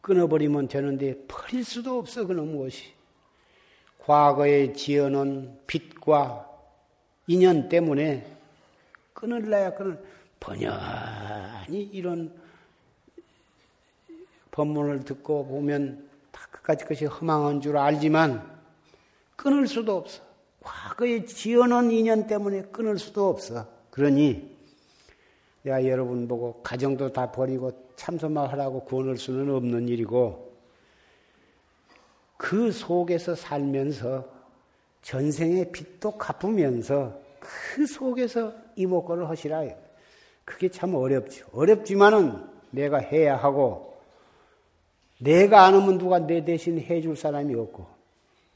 끊어버리면 0.00 0.68
되는데 0.68 1.26
버릴 1.26 1.64
수도 1.64 1.98
없어 1.98 2.26
그놈 2.26 2.56
것이. 2.56 2.95
과거에 4.06 4.72
지어놓은 4.72 5.58
빚과 5.66 6.48
인연 7.26 7.68
때문에 7.68 8.24
끊을래야 9.12 9.74
끊을 9.74 10.00
번연히 10.38 11.82
이런 11.92 12.32
법문을 14.52 15.04
듣고 15.04 15.44
보면 15.46 16.08
다 16.30 16.46
그까지 16.52 16.84
것이 16.84 17.04
허망한 17.06 17.60
줄 17.60 17.76
알지만 17.76 18.48
끊을 19.34 19.66
수도 19.66 19.96
없어. 19.96 20.22
과거에 20.60 21.24
지어놓은 21.24 21.90
인연 21.90 22.28
때문에 22.28 22.62
끊을 22.62 23.00
수도 23.00 23.28
없어. 23.28 23.66
그러니 23.90 24.56
내가 25.62 25.84
여러분 25.84 26.28
보고 26.28 26.62
가정도 26.62 27.12
다 27.12 27.32
버리고 27.32 27.72
참선만 27.96 28.50
하라고 28.50 28.84
구원할 28.84 29.16
수는 29.16 29.52
없는 29.52 29.88
일이고 29.88 30.45
그 32.46 32.70
속에서 32.70 33.34
살면서 33.34 34.24
전생의 35.02 35.72
빚도 35.72 36.12
갚으면서 36.12 37.20
그 37.40 37.84
속에서 37.84 38.52
이목구를 38.76 39.28
하시라. 39.28 39.64
그게 40.44 40.68
참 40.68 40.94
어렵죠. 40.94 41.44
어렵지만은 41.50 42.46
내가 42.70 42.98
해야 42.98 43.34
하고 43.36 44.00
내가 45.18 45.64
안 45.64 45.74
하면 45.74 45.98
누가 45.98 46.20
내 46.20 46.44
대신 46.44 46.78
해줄 46.78 47.16
사람이 47.16 47.52
없고 47.52 47.84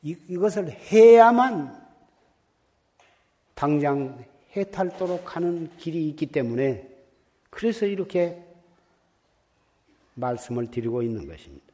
이, 0.02 0.16
이것을 0.28 0.70
해야만 0.70 1.76
당장 3.56 4.24
해탈도록 4.56 5.34
하는 5.34 5.68
길이 5.78 6.08
있기 6.10 6.26
때문에 6.26 6.88
그래서 7.50 7.86
이렇게 7.86 8.40
말씀을 10.14 10.70
드리고 10.70 11.02
있는 11.02 11.26
것입니다. 11.26 11.69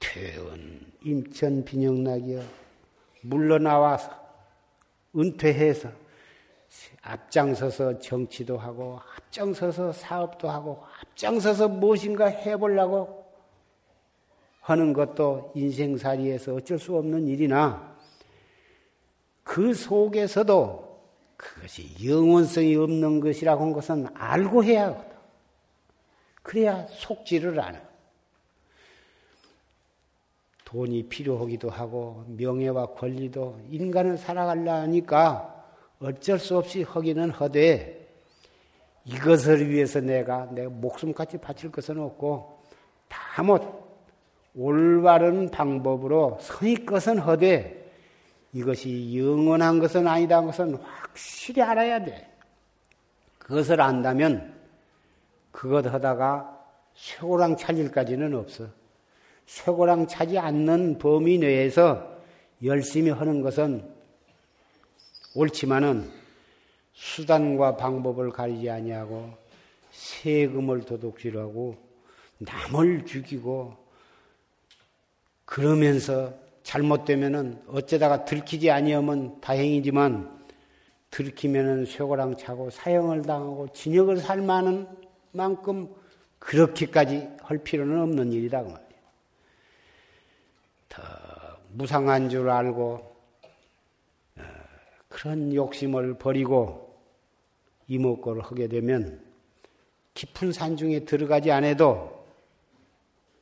퇴원 0.00 0.80
임천 1.04 1.64
빈영락이여 1.64 2.42
물러나와서 3.22 4.10
은퇴해서 5.16 5.90
앞장서서 7.02 7.98
정치도 7.98 8.58
하고 8.58 9.00
앞장서서 9.16 9.92
사업도 9.92 10.48
하고 10.50 10.82
앞장서서 11.02 11.68
무엇인가 11.68 12.26
해보려고 12.26 13.24
하는 14.60 14.92
것도 14.92 15.52
인생살이에서 15.54 16.54
어쩔 16.54 16.78
수 16.78 16.96
없는 16.96 17.26
일이나 17.28 17.96
그 19.42 19.74
속에서도 19.74 20.90
그것이 21.36 22.06
영원성이 22.06 22.76
없는 22.76 23.20
것이라고 23.20 23.62
하는 23.62 23.72
것은 23.72 24.06
알고 24.14 24.62
해야 24.62 24.88
하거든. 24.88 25.10
그래야 26.42 26.86
속지를 26.88 27.58
않아. 27.58 27.89
돈이 30.70 31.02
필요하기도 31.08 31.68
하고 31.68 32.24
명예와 32.28 32.86
권리도 32.86 33.60
인간을 33.70 34.16
살아가려니까 34.16 35.64
어쩔 36.00 36.38
수 36.38 36.56
없이 36.56 36.84
하기는 36.84 37.30
하되 37.30 38.08
이것을 39.04 39.68
위해서 39.68 40.00
내가 40.00 40.46
내 40.52 40.68
목숨같이 40.68 41.38
바칠 41.38 41.72
것은 41.72 41.98
없고 41.98 42.60
다못 43.08 43.62
올바른 44.54 45.50
방법으로 45.50 46.38
선의것은 46.40 47.18
하되 47.18 47.92
이것이 48.52 49.18
영원한 49.18 49.80
것은 49.80 50.06
아니다 50.06 50.40
것은 50.40 50.76
확실히 50.76 51.62
알아야 51.62 52.04
돼. 52.04 52.28
그것을 53.38 53.80
안다면 53.80 54.54
그것 55.50 55.84
하다가 55.92 56.58
쇠고랑 56.94 57.56
찰일까지는 57.56 58.34
없어. 58.34 58.79
쇠고랑 59.50 60.06
차지 60.06 60.38
않는 60.38 60.98
범위 60.98 61.36
내에서 61.36 62.08
열심히 62.62 63.10
하는 63.10 63.42
것은 63.42 63.84
옳지만은 65.34 66.08
수단과 66.92 67.76
방법을 67.76 68.30
가리지 68.30 68.70
아니하고 68.70 69.30
세금을 69.90 70.82
도둑질하고 70.82 71.76
남을 72.38 73.04
죽이고 73.06 73.76
그러면서 75.44 76.32
잘못되면은 76.62 77.60
어쩌다가 77.66 78.24
들키지 78.24 78.70
아니하면 78.70 79.40
다행이지만 79.40 80.30
들키면은 81.10 81.86
쇠고랑 81.86 82.36
차고 82.36 82.70
사형을 82.70 83.22
당하고 83.22 83.72
진역을 83.72 84.18
살 84.18 84.42
만한 84.42 84.86
만큼 85.32 85.92
그렇게까지 86.38 87.28
할 87.42 87.58
필요는 87.58 88.00
없는 88.00 88.32
일이다 88.32 88.62
그 88.62 88.68
말이야. 88.68 88.89
더 91.70 91.76
무상한 91.76 92.28
줄 92.28 92.48
알고 92.48 93.00
어, 94.36 94.42
그런 95.08 95.54
욕심을 95.54 96.14
버리고 96.14 96.94
이목구를 97.88 98.42
하게 98.42 98.68
되면 98.68 99.20
깊은 100.14 100.52
산중에 100.52 101.04
들어가지 101.04 101.50
않아도 101.50 102.20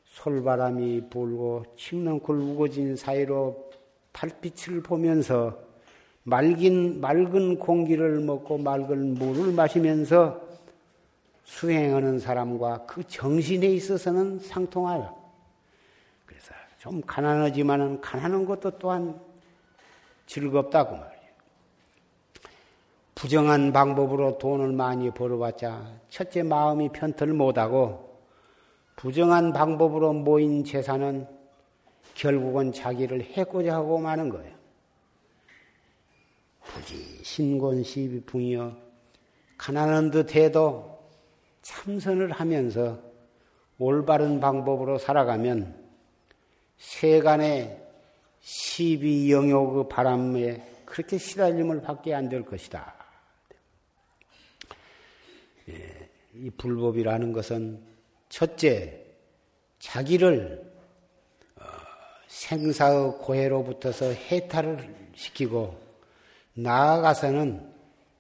솔바람이 0.05 1.09
불고 1.11 1.65
칡넝쿨 1.77 2.37
우거진 2.41 2.97
사이로 2.97 3.71
달빛을 4.13 4.83
보면서 4.83 5.59
맑은, 6.25 7.01
맑은 7.01 7.59
공기를 7.59 8.21
먹고 8.21 8.59
맑은 8.59 9.15
물을 9.15 9.53
마시면서 9.53 10.41
수행하는 11.45 12.19
사람과 12.19 12.85
그 12.87 13.03
정신에 13.07 13.67
있어서는 13.69 14.41
상통하여 14.41 15.28
좀 16.89 17.03
가난하지만은 17.03 18.01
가난한 18.01 18.47
것도 18.47 18.79
또한 18.79 19.21
즐겁다고 20.25 20.97
말이에요. 20.97 21.29
부정한 23.15 23.73
방법으로 23.75 24.39
돈을 24.39 24.73
많이 24.73 25.11
벌어봤자 25.11 26.01
첫째 26.09 26.43
마음이 26.43 26.91
편털 26.91 27.35
못하고 27.35 28.19
부정한 28.97 29.53
방법으로 29.53 30.15
모인 30.15 30.65
재산은 30.65 31.27
결국은 32.15 32.73
자기를 32.73 33.23
해고자 33.23 33.75
하고 33.75 33.99
마는 33.99 34.31
거예요. 34.31 34.57
부지 36.63 37.23
신곤 37.23 37.83
시비풍이여 37.83 38.77
가난한 39.59 40.11
듯해도 40.11 40.99
참선을 41.61 42.33
하면서 42.33 42.99
올바른 43.79 44.41
방법으로 44.41 44.97
살아가면 44.99 45.78
세간의 46.79 47.81
시비 48.41 49.31
영욕 49.33 49.75
그 49.75 49.89
바람에 49.89 50.83
그렇게 50.85 51.19
시달림을 51.19 51.83
받게 51.83 52.15
안 52.15 52.29
될 52.29 52.45
것이다. 52.45 52.95
예, 55.69 56.09
이 56.35 56.51
불법이라는 56.51 57.33
것은 57.33 57.83
첫째 58.29 59.05
자기를 59.81 60.73
어, 61.57 61.63
생사의 62.29 63.19
고해로부터서 63.19 64.13
해탈을 64.13 65.11
시키고 65.15 65.79
나아가서는 66.55 67.71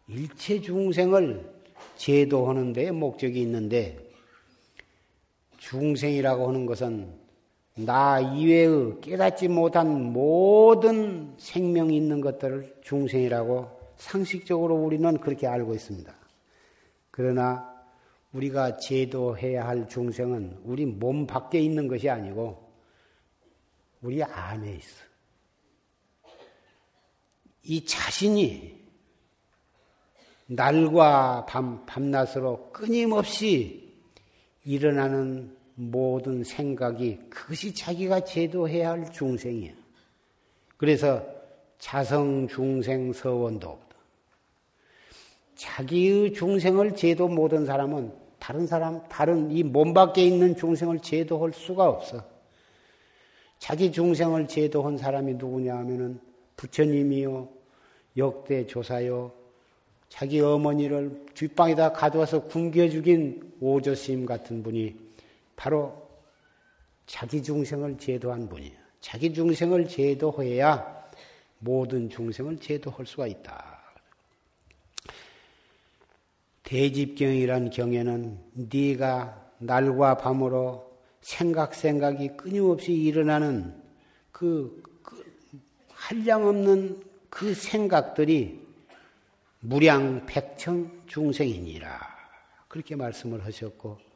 일체 0.08 0.60
중생을 0.60 1.58
제도하는 1.96 2.72
데 2.72 2.90
목적이 2.90 3.42
있는데 3.42 3.98
중생이라고 5.58 6.48
하는 6.48 6.66
것은 6.66 7.17
나 7.84 8.18
이외의 8.18 9.00
깨닫지 9.00 9.46
못한 9.46 10.12
모든 10.12 11.34
생명이 11.38 11.96
있는 11.96 12.20
것들을 12.20 12.78
중생이라고 12.82 13.78
상식적으로 13.96 14.74
우리는 14.74 15.18
그렇게 15.18 15.46
알고 15.46 15.74
있습니다. 15.74 16.12
그러나 17.12 17.72
우리가 18.32 18.78
제도해야 18.78 19.66
할 19.66 19.88
중생은 19.88 20.60
우리 20.64 20.86
몸 20.86 21.26
밖에 21.26 21.60
있는 21.60 21.86
것이 21.86 22.10
아니고 22.10 22.68
우리 24.02 24.22
안에 24.22 24.74
있어. 24.74 25.04
이 27.62 27.84
자신이 27.84 28.76
날과 30.46 31.46
밤, 31.46 31.84
밤낮으로 31.86 32.70
끊임없이 32.72 33.94
일어나는 34.64 35.57
모든 35.80 36.42
생각이 36.42 37.18
그것이 37.30 37.72
자기가 37.72 38.24
제도해야 38.24 38.90
할 38.90 39.12
중생이야. 39.12 39.72
그래서 40.76 41.24
자성 41.78 42.48
중생 42.48 43.12
서원도 43.12 43.68
없다. 43.68 43.96
자기의 45.54 46.32
중생을 46.32 46.96
제도 46.96 47.28
못한 47.28 47.64
사람은 47.64 48.12
다른 48.40 48.66
사람, 48.66 49.02
다른 49.08 49.50
이 49.52 49.62
몸 49.62 49.94
밖에 49.94 50.24
있는 50.24 50.56
중생을 50.56 50.98
제도할 50.98 51.52
수가 51.52 51.88
없어. 51.88 52.24
자기 53.60 53.92
중생을 53.92 54.48
제도한 54.48 54.98
사람이 54.98 55.34
누구냐 55.34 55.76
하면은 55.76 56.20
부처님이요, 56.56 57.48
역대 58.16 58.66
조사요, 58.66 59.32
자기 60.08 60.40
어머니를 60.40 61.26
뒷방에다 61.34 61.92
가져와서 61.92 62.44
굶겨 62.44 62.88
죽인 62.88 63.52
오조스님 63.60 64.26
같은 64.26 64.62
분이 64.64 65.07
바로 65.58 66.08
자기 67.04 67.42
중생을 67.42 67.98
제도한 67.98 68.48
분이에요. 68.48 68.78
자기 69.00 69.34
중생을 69.34 69.88
제도해야 69.88 71.04
모든 71.58 72.08
중생을 72.08 72.58
제도할 72.58 73.04
수가 73.04 73.26
있다. 73.26 73.76
대집경이란 76.62 77.70
경에는 77.70 78.38
네가 78.70 79.52
날과 79.58 80.18
밤으로 80.18 80.96
생각 81.22 81.74
생각이 81.74 82.36
끊임없이 82.36 82.92
일어나는 82.92 83.82
그, 84.30 84.80
그 85.02 85.24
한량없는 85.90 87.02
그 87.30 87.52
생각들이 87.52 88.64
무량 89.58 90.24
백청 90.26 91.02
중생이니라. 91.08 91.98
그렇게 92.68 92.94
말씀을 92.94 93.44
하셨고, 93.44 94.07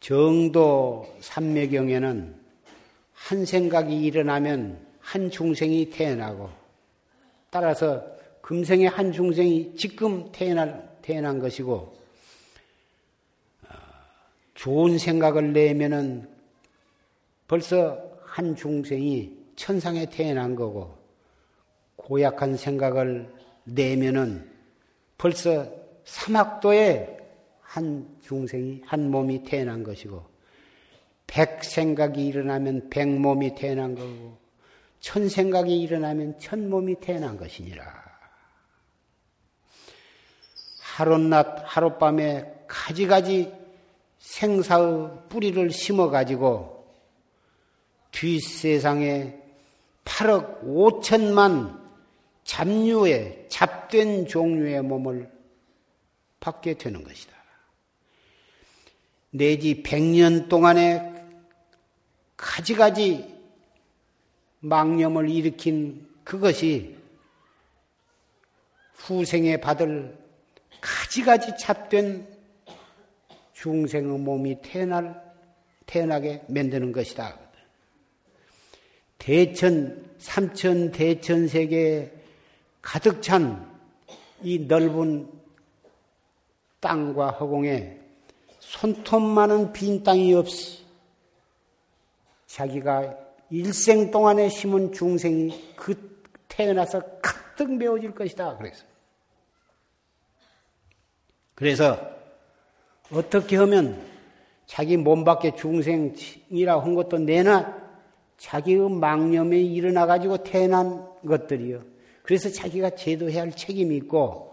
정도 0.00 1.06
삼매경에는 1.20 2.34
한 3.12 3.44
생각이 3.44 4.02
일어나면 4.02 4.86
한 4.98 5.30
중생이 5.30 5.90
태어나고, 5.90 6.48
따라서 7.50 8.02
금생의 8.40 8.88
한 8.88 9.12
중생이 9.12 9.76
지금 9.76 10.32
태어날, 10.32 10.88
태어난 11.02 11.38
것이고, 11.38 11.96
어, 13.64 13.74
좋은 14.54 14.98
생각을 14.98 15.52
내면은 15.52 16.28
벌써 17.46 18.00
한 18.24 18.56
중생이 18.56 19.36
천상에 19.56 20.06
태어난 20.06 20.54
거고, 20.54 20.96
고약한 21.96 22.56
생각을 22.56 23.28
내면은 23.64 24.50
벌써 25.18 25.70
사막도에 26.04 27.19
한 27.70 28.18
중생이 28.22 28.82
한 28.84 29.12
몸이 29.12 29.44
태어난 29.44 29.84
것이고 29.84 30.24
백 31.28 31.62
생각이 31.62 32.26
일어나면 32.26 32.90
백 32.90 33.08
몸이 33.08 33.54
태어난 33.54 33.94
거고 33.94 34.36
천 34.98 35.28
생각이 35.28 35.80
일어나면 35.80 36.40
천 36.40 36.68
몸이 36.68 36.96
태어난 36.98 37.36
것이니라. 37.36 37.84
하룻낮 40.80 41.62
하룻밤에 41.64 42.64
가지가지 42.66 43.52
생사의 44.18 45.28
뿌리를 45.28 45.70
심어 45.70 46.10
가지고 46.10 46.92
뒷세상에 48.10 49.40
8억 50.04 50.64
5천만 50.64 51.80
잡류의 52.42 53.46
잡된 53.48 54.26
종류의 54.26 54.82
몸을 54.82 55.30
받게 56.40 56.74
되는 56.74 57.04
것이다. 57.04 57.39
내지 59.30 59.82
100년 59.82 60.48
동안에 60.48 61.10
가지가지 62.36 63.38
망념을 64.60 65.28
일으킨 65.28 66.08
그것이 66.24 66.96
후생에 68.94 69.58
받을 69.58 70.18
가지가지 70.80 71.52
잡된 71.58 72.26
중생의 73.52 74.18
몸이 74.18 74.62
태어날, 74.62 75.22
태어나게 75.86 76.42
만드는 76.48 76.92
것이다. 76.92 77.38
대천, 79.18 80.10
삼천 80.18 80.92
대천 80.92 81.46
세계에 81.46 82.10
가득 82.80 83.22
찬 83.22 83.70
이 84.42 84.58
넓은 84.60 85.28
땅과 86.80 87.30
허공에 87.32 87.99
손톱 88.70 89.20
많은 89.20 89.72
빈 89.72 90.00
땅이 90.04 90.32
없이 90.32 90.84
자기가 92.46 93.16
일생 93.50 94.12
동안에 94.12 94.48
심은 94.48 94.92
중생이 94.92 95.74
그 95.74 95.92
태어나서 96.46 97.02
가득 97.20 97.74
메워질 97.74 98.14
것이다. 98.14 98.56
그래서. 98.58 98.84
그래서 101.56 101.98
어떻게 103.12 103.56
하면 103.56 104.00
자기 104.66 104.96
몸 104.96 105.24
밖에 105.24 105.56
중생이라 105.56 106.80
한 106.80 106.94
것도 106.94 107.18
내나 107.18 107.76
자기의 108.38 108.88
망념에 108.88 109.60
일어나 109.60 110.06
가지고 110.06 110.44
태어난 110.44 111.08
것들이요. 111.26 111.82
그래서 112.22 112.48
자기가 112.48 112.90
제도해야 112.90 113.42
할 113.42 113.50
책임이 113.50 113.96
있고 113.96 114.49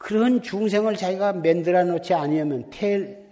그런 0.00 0.40
중생을 0.40 0.96
자기가 0.96 1.34
만들어 1.34 1.84
놓지 1.84 2.14
아니하면 2.14 2.70
태, 2.70 3.22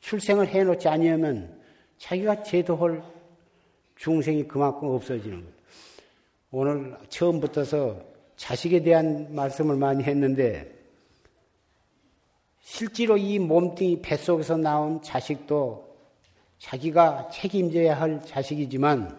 출생을 0.00 0.48
해 0.48 0.64
놓지 0.64 0.88
아니하면 0.88 1.56
자기가 1.98 2.42
제도할 2.42 3.00
중생이 3.94 4.48
그만큼 4.48 4.88
없어지는 4.88 5.36
거예요. 5.40 5.52
오늘 6.50 6.96
처음부터서 7.10 8.02
자식에 8.34 8.82
대한 8.82 9.32
말씀을 9.32 9.76
많이 9.76 10.02
했는데 10.02 10.68
실제로 12.60 13.16
이 13.16 13.38
몸뚱이 13.38 14.02
뱃속에서 14.02 14.56
나온 14.56 15.00
자식도 15.00 15.96
자기가 16.58 17.30
책임져야 17.32 18.00
할 18.00 18.20
자식이지만 18.26 19.16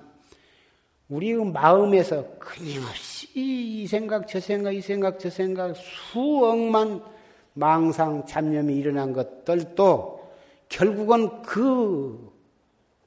우리의 1.08 1.46
마음에서 1.46 2.38
끊임없이 2.38 3.09
이 3.36 3.88
생각, 3.88 4.28
저 4.28 4.40
생각, 4.40 4.74
이 4.74 4.82
생각, 4.82 5.20
저 5.20 5.30
생각 5.30 5.76
수억만 5.76 7.02
망상, 7.54 8.26
잡념이 8.26 8.76
일어난 8.76 9.14
것들도 9.14 10.20
결국은 10.70 11.42
그 11.42 12.32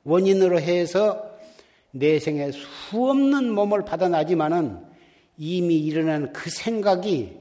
원인으로 0.04 0.60
해서 0.60 1.30
내 1.90 2.18
생에 2.18 2.50
수없는 2.52 3.52
몸을 3.52 3.84
받아나지만은 3.84 4.78
이미 5.38 5.78
일어난 5.78 6.32
그 6.32 6.50
생각이 6.50 7.40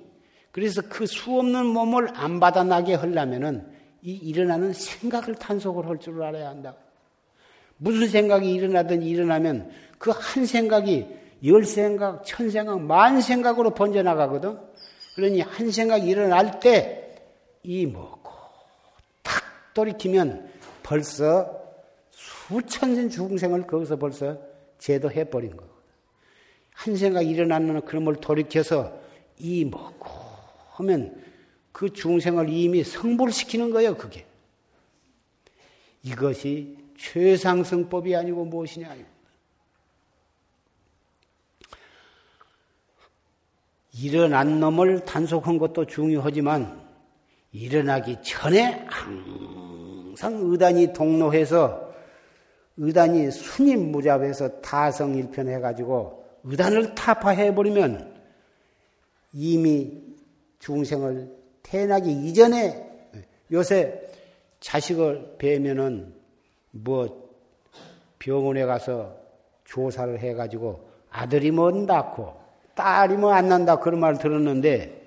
그래서 0.51 0.81
그 0.81 1.05
수없는 1.05 1.65
몸을 1.67 2.09
안 2.13 2.39
받아나게 2.39 2.95
하려면은 2.95 3.65
이 4.01 4.13
일어나는 4.13 4.73
생각을 4.73 5.35
탄속을 5.35 5.85
할 5.85 5.97
줄 5.99 6.21
알아야 6.21 6.49
한다. 6.49 6.75
무슨 7.77 8.07
생각이 8.07 8.51
일어나든 8.53 9.01
일어나면 9.03 9.71
그 9.97 10.11
한 10.11 10.45
생각이 10.45 11.07
열 11.45 11.65
생각, 11.65 12.23
천 12.25 12.49
생각, 12.49 12.79
만 12.81 13.21
생각으로 13.21 13.71
번져나가거든. 13.71 14.59
그러니 15.15 15.41
한 15.41 15.71
생각이 15.71 16.07
일어날 16.07 16.59
때 16.59 17.01
이 17.63 17.85
먹고 17.85 18.31
탁 19.21 19.43
돌이키면 19.73 20.51
벌써 20.83 21.59
수천 22.09 23.09
중생을 23.09 23.67
거기서 23.67 23.97
벌써 23.97 24.37
제도해버린 24.79 25.51
거거든. 25.51 25.71
한 26.73 26.95
생각 26.95 27.21
일어나는 27.21 27.81
그놈을 27.81 28.15
돌이켜서 28.15 28.99
이 29.37 29.65
먹고 29.65 30.09
하면 30.71 31.23
그 31.71 31.93
중생을 31.93 32.49
이미 32.49 32.83
성불시키는 32.83 33.69
거예요, 33.71 33.95
그게. 33.95 34.25
이것이 36.03 36.77
최상승법이 36.97 38.15
아니고 38.15 38.45
무엇이냐. 38.45 38.95
일어난 43.93 44.59
놈을 44.59 45.01
단속한 45.05 45.57
것도 45.57 45.85
중요하지만 45.85 46.81
일어나기 47.51 48.17
전에 48.23 48.85
항상 48.87 50.39
의단이 50.41 50.93
동로해서 50.93 51.91
의단이 52.77 53.31
순임 53.31 53.91
무잡해서 53.91 54.61
타성일편 54.61 55.49
해가지고 55.49 56.25
의단을 56.43 56.95
타파해버리면 56.95 58.21
이미 59.33 60.01
중생을 60.59 61.29
태어나기 61.61 62.11
이전에 62.11 62.89
요새 63.51 64.01
자식을 64.61 65.35
뵈면은 65.37 66.13
뭐 66.71 67.29
병원에 68.19 68.65
가서 68.65 69.17
조사를 69.65 70.19
해가지고 70.19 70.89
아들이 71.09 71.51
뭐 71.51 71.71
낳고 71.71 72.40
딸이 72.81 73.17
뭐안 73.17 73.47
난다 73.47 73.75
그런 73.77 73.99
말 73.99 74.17
들었는데 74.17 74.99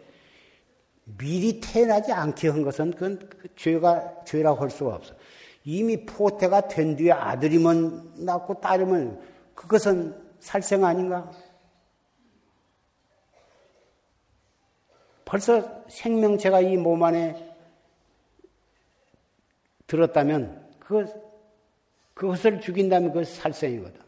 미리 1.18 1.60
태어나지 1.60 2.12
않게 2.12 2.48
한 2.48 2.62
것은 2.62 2.92
그건 2.92 3.18
그 3.28 3.48
죄가 3.56 4.24
죄라고 4.24 4.62
할 4.62 4.70
수가 4.70 4.94
없어. 4.94 5.14
이미 5.64 6.06
포태가 6.06 6.68
된 6.68 6.94
뒤에 6.94 7.10
아들이면 7.10 8.24
낳고 8.24 8.60
딸이면 8.60 9.20
그것은 9.56 10.14
살생 10.38 10.84
아닌가? 10.84 11.30
벌써 15.24 15.84
생명체가 15.88 16.60
이 16.60 16.76
몸 16.76 17.02
안에 17.02 17.56
들었다면 19.88 20.76
그 20.78 21.06
그것을 22.14 22.60
죽인다면 22.60 23.12
그 23.12 23.24
살생이거든. 23.24 24.00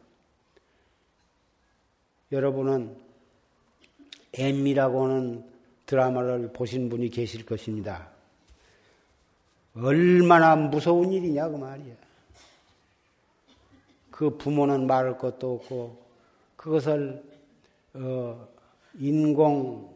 여러분은 2.31 3.06
엠미라고 4.37 5.05
하는 5.05 5.45
드라마를 5.87 6.53
보신 6.53 6.89
분이 6.89 7.11
계실 7.11 7.45
것입니다. 7.47 8.09
얼마나 9.75 10.57
무서운 10.57 11.13
일이냐 11.13 11.49
그 11.49 11.57
말이야. 11.57 11.95
그 14.11 14.37
부모는 14.37 14.87
말할 14.87 15.19
것도 15.19 15.55
없고 15.55 16.03
그것을 16.57 17.23
어, 17.95 18.49
인공 18.99 19.95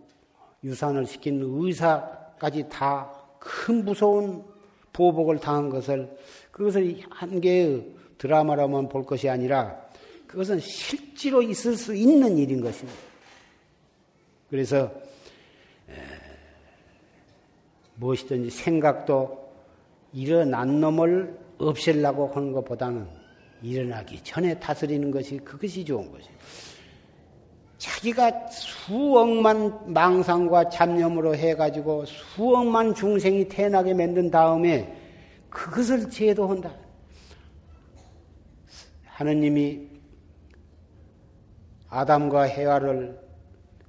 유산을 0.62 1.07
시킨 1.07 1.41
의사까지 1.43 2.68
다 2.68 3.20
큰 3.41 3.84
무서운 3.84 4.45
보복을 4.93 5.38
당한 5.41 5.70
것을 5.70 6.16
그것을 6.53 7.01
한 7.09 7.41
개의 7.41 7.95
드라마라만 8.18 8.88
볼 8.88 9.05
것이 9.05 9.28
아니라 9.28 9.80
그것은 10.26 10.61
실제로 10.61 11.43
있을 11.43 11.74
수 11.76 11.95
있는 11.95 12.36
일인 12.36 12.61
것입니다. 12.61 13.09
그래서 14.51 14.90
무엇이든지 17.94 18.51
생각도 18.51 19.48
일어난 20.12 20.80
놈을 20.80 21.38
없애려고 21.59 22.28
하는 22.28 22.53
것보다는 22.53 23.07
일어나기 23.62 24.22
전에 24.24 24.59
다스리는 24.59 25.11
것이 25.11 25.38
그것이 25.38 25.84
좋은 25.84 26.11
것이에요. 26.11 26.34
자기가 27.78 28.48
수억만 28.48 29.92
망상과 29.92 30.68
잡념으로 30.68 31.34
해가지고 31.34 32.05
수억만 32.05 32.94
중생이 32.94 33.48
태어나게 33.48 33.94
만든 33.94 34.30
다음에 34.30 34.96
그것을 35.48 36.11
제도한다. 36.11 36.72
하느님이 39.05 39.88
아담과 41.88 42.42
해와를 42.42 43.18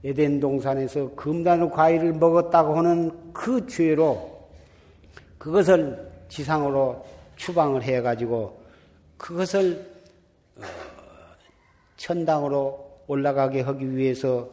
에덴 0.03 0.39
동산에서 0.39 1.13
금단의 1.15 1.69
과일을 1.71 2.13
먹었다고 2.13 2.75
하는 2.75 3.33
그 3.33 3.67
죄로 3.67 4.47
그것을 5.37 6.11
지상으로 6.27 7.05
추방을 7.35 7.83
해가지고 7.83 8.61
그것을 9.17 9.85
어, 10.57 10.63
천당으로 11.97 12.91
올라가게 13.07 13.61
하기 13.61 13.95
위해서 13.95 14.49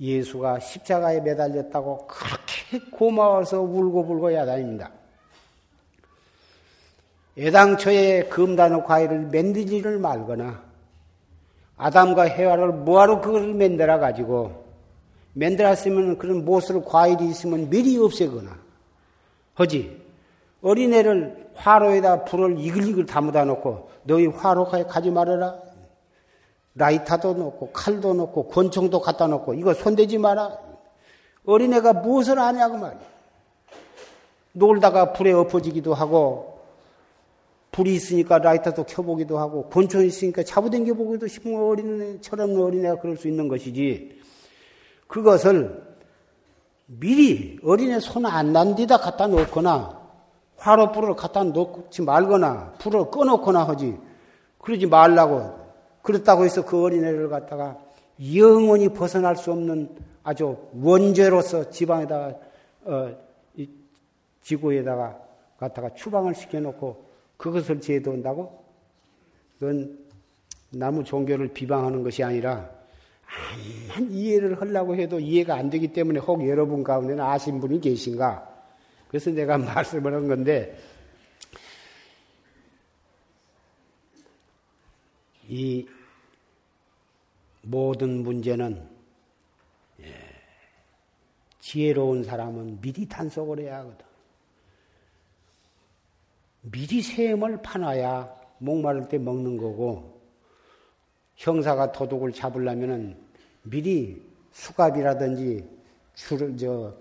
예수가 0.00 0.60
십자가에 0.60 1.20
매달렸다고 1.20 2.06
그렇게 2.06 2.78
고마워서 2.90 3.60
울고불고 3.60 4.32
야단입니다. 4.32 4.90
애당초에 7.38 8.24
금단의 8.24 8.84
과일을 8.84 9.20
만들지를 9.22 9.98
말거나 9.98 10.69
아담과 11.80 12.24
해와를 12.24 12.72
뭐하러 12.72 13.20
그걸 13.20 13.54
만들어 13.54 13.98
가지고 13.98 14.64
만들었으면 15.32 16.18
그런 16.18 16.44
못을 16.44 16.84
과일이 16.84 17.28
있으면 17.28 17.70
미리 17.70 17.96
없애거나 17.96 18.50
하지 19.54 20.00
어린애를 20.62 21.50
화로에다 21.54 22.24
불을 22.24 22.58
이글이글 22.58 23.06
담아다 23.06 23.44
놓고 23.44 23.90
너희 24.04 24.26
화로에 24.26 24.84
가지 24.84 25.10
말아라 25.10 25.70
라이터도 26.74 27.34
놓고 27.34 27.70
칼도 27.72 28.14
놓고 28.14 28.48
권총도 28.48 29.00
갖다 29.00 29.26
놓고 29.26 29.54
이거 29.54 29.74
손대지 29.74 30.18
마라. 30.18 30.56
어린애가 31.46 31.94
무엇을 31.94 32.38
아냐고 32.38 32.76
말이야. 32.76 33.00
놀다가 34.52 35.12
불에 35.12 35.32
엎어지기도 35.32 35.94
하고 35.94 36.59
불이 37.72 37.94
있으니까 37.94 38.38
라이터도 38.38 38.84
켜보기도 38.84 39.38
하고 39.38 39.68
권총이 39.70 40.06
있으니까 40.06 40.42
잡아당겨 40.42 40.94
보기도 40.94 41.26
싶은 41.26 41.56
어린애처럼 41.56 42.60
어린애가 42.60 43.00
그럴 43.00 43.16
수 43.16 43.28
있는 43.28 43.48
것이지. 43.48 44.20
그것을 45.06 45.82
미리 46.86 47.58
어린애 47.64 48.00
손 48.00 48.26
안 48.26 48.52
난 48.52 48.74
데다 48.74 48.98
갖다 48.98 49.26
놓거나 49.28 50.00
화로불을 50.56 51.14
갖다 51.14 51.44
놓지 51.44 52.02
말거나 52.02 52.74
불을 52.80 53.10
꺼놓거나 53.10 53.64
하지. 53.68 53.96
그러지 54.58 54.86
말라고 54.86 55.58
그렇다고 56.02 56.44
해서 56.44 56.64
그 56.64 56.82
어린애를 56.82 57.28
갖다가 57.28 57.78
영원히 58.34 58.88
벗어날 58.88 59.36
수 59.36 59.52
없는 59.52 59.88
아주 60.22 60.56
원죄로서 60.74 61.70
지방에다가 61.70 62.34
어, 62.84 63.10
지구에다가 64.42 65.18
갖다가 65.58 65.94
추방을 65.94 66.34
시켜놓고 66.34 67.09
그것을 67.40 67.80
제도한다고? 67.80 68.62
그건 69.58 69.98
나무 70.70 71.02
종교를 71.02 71.48
비방하는 71.48 72.02
것이 72.02 72.22
아니라 72.22 72.70
암만 73.24 74.12
이해를 74.12 74.60
하려고 74.60 74.94
해도 74.94 75.18
이해가 75.18 75.54
안 75.54 75.70
되기 75.70 75.88
때문에 75.88 76.20
혹 76.20 76.46
여러분 76.46 76.84
가운데는 76.84 77.24
아신 77.24 77.58
분이 77.58 77.80
계신가? 77.80 78.46
그래서 79.08 79.30
내가 79.30 79.56
말씀을 79.58 80.12
한 80.14 80.28
건데 80.28 80.78
이 85.48 85.88
모든 87.62 88.22
문제는 88.22 88.86
예, 90.00 90.14
지혜로운 91.58 92.22
사람은 92.22 92.80
미리 92.82 93.08
단속을 93.08 93.60
해야 93.60 93.78
하거든. 93.78 94.09
미리 96.62 97.00
세음을 97.02 97.62
파놔야 97.62 98.34
목마를 98.58 99.08
때 99.08 99.18
먹는 99.18 99.56
거고 99.56 100.20
형사가 101.36 101.92
도둑을 101.92 102.32
잡으려면은 102.32 103.16
미리 103.62 104.22
수갑이라든지 104.52 105.64
줄을 106.14 106.56
저 106.56 106.94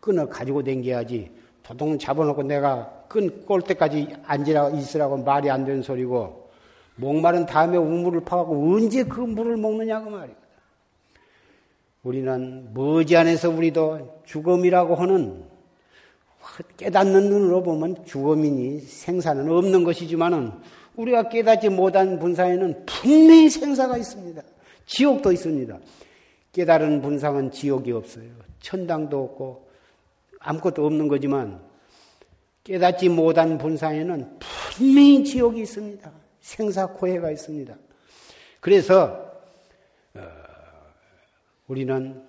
끈을 0.00 0.28
가지고 0.28 0.62
댕겨야지 0.62 1.30
도둑 1.62 1.98
잡아놓고 1.98 2.44
내가 2.44 3.04
끈 3.08 3.44
꼴 3.44 3.62
때까지 3.62 4.14
앉으라 4.24 4.70
있으라고 4.70 5.16
말이 5.16 5.50
안 5.50 5.64
되는 5.64 5.82
소리고 5.82 6.50
목마른 6.96 7.44
다음에 7.46 7.76
우물을 7.76 8.20
파고 8.24 8.74
언제 8.74 9.04
그 9.04 9.20
물을 9.20 9.56
먹느냐고 9.56 10.10
말이거든. 10.10 10.46
우리는 12.02 12.72
머지않아서 12.72 13.50
우리도 13.50 14.22
죽음이라고 14.24 14.94
하는 14.94 15.44
깨닫는 16.76 17.28
눈으로 17.28 17.62
보면 17.62 18.04
죽음이니 18.04 18.80
생사는 18.80 19.50
없는 19.50 19.84
것이지만은 19.84 20.52
우리가 20.96 21.28
깨닫지 21.28 21.68
못한 21.68 22.18
분상에는 22.18 22.86
분명히 22.86 23.50
생사가 23.50 23.96
있습니다. 23.98 24.42
지옥도 24.86 25.32
있습니다. 25.32 25.78
깨달은 26.52 27.02
분상은 27.02 27.50
지옥이 27.50 27.92
없어요. 27.92 28.30
천당도 28.60 29.22
없고 29.24 29.68
아무것도 30.40 30.86
없는 30.86 31.08
거지만 31.08 31.60
깨닫지 32.64 33.08
못한 33.08 33.58
분상에는 33.58 34.38
분명히 34.38 35.24
지옥이 35.24 35.60
있습니다. 35.62 36.10
생사코해가 36.40 37.30
있습니다. 37.30 37.76
그래서 38.60 39.32
어, 40.14 40.20
우리는 41.68 42.22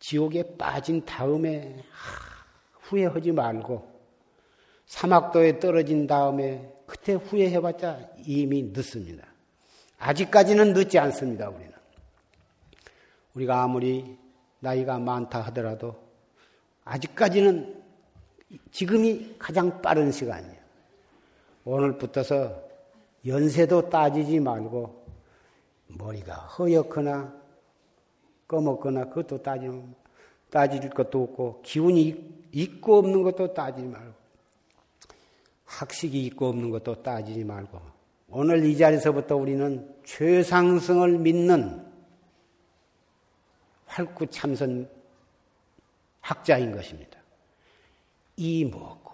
지옥에 0.00 0.42
빠진 0.58 1.04
다음에 1.04 1.82
후회하지 2.92 3.32
말고 3.32 3.90
사막도에 4.86 5.58
떨어진 5.58 6.06
다음에 6.06 6.70
그때 6.86 7.14
후회해봤자 7.14 8.10
이미 8.26 8.62
늦습니다. 8.62 9.26
아직까지는 9.98 10.74
늦지 10.74 10.98
않습니다. 10.98 11.48
우리는 11.48 11.72
우리가 13.34 13.62
아무리 13.62 14.18
나이가 14.60 14.98
많다 14.98 15.40
하더라도 15.40 15.96
아직까지는 16.84 17.82
지금이 18.70 19.36
가장 19.38 19.80
빠른 19.80 20.12
시간이에요. 20.12 20.60
오늘부터서 21.64 22.62
연세도 23.24 23.88
따지지 23.88 24.40
말고 24.40 25.06
머리가 25.86 26.34
허옇거나 26.34 27.40
꺼먹거나 28.46 29.04
그것도 29.06 29.42
따지, 29.42 29.70
따질 30.50 30.90
것도 30.90 31.22
없고 31.22 31.62
기운이 31.62 32.41
있고 32.52 32.98
없는 32.98 33.22
것도 33.22 33.54
따지지 33.54 33.86
말고 33.88 34.14
학식이 35.64 36.26
있고 36.26 36.48
없는 36.48 36.70
것도 36.70 37.02
따지지 37.02 37.44
말고 37.44 37.80
오늘 38.28 38.64
이 38.64 38.76
자리에서부터 38.76 39.36
우리는 39.36 39.94
최상승을 40.04 41.18
믿는 41.18 41.84
활구 43.86 44.26
참선 44.28 44.88
학자인 46.20 46.72
것입니다. 46.72 47.18
이 48.36 48.64
먹고 48.64 49.12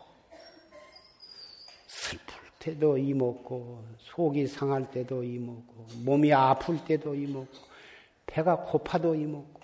슬플 1.88 2.34
때도 2.60 2.96
이 2.98 3.12
먹고 3.12 3.82
속이 3.98 4.46
상할 4.46 4.88
때도 4.90 5.24
이 5.24 5.38
먹고 5.38 5.86
몸이 6.04 6.32
아플 6.32 6.84
때도 6.84 7.14
이 7.14 7.26
먹고 7.26 7.58
배가 8.26 8.56
고파도 8.56 9.14
이 9.14 9.24
먹고 9.24 9.60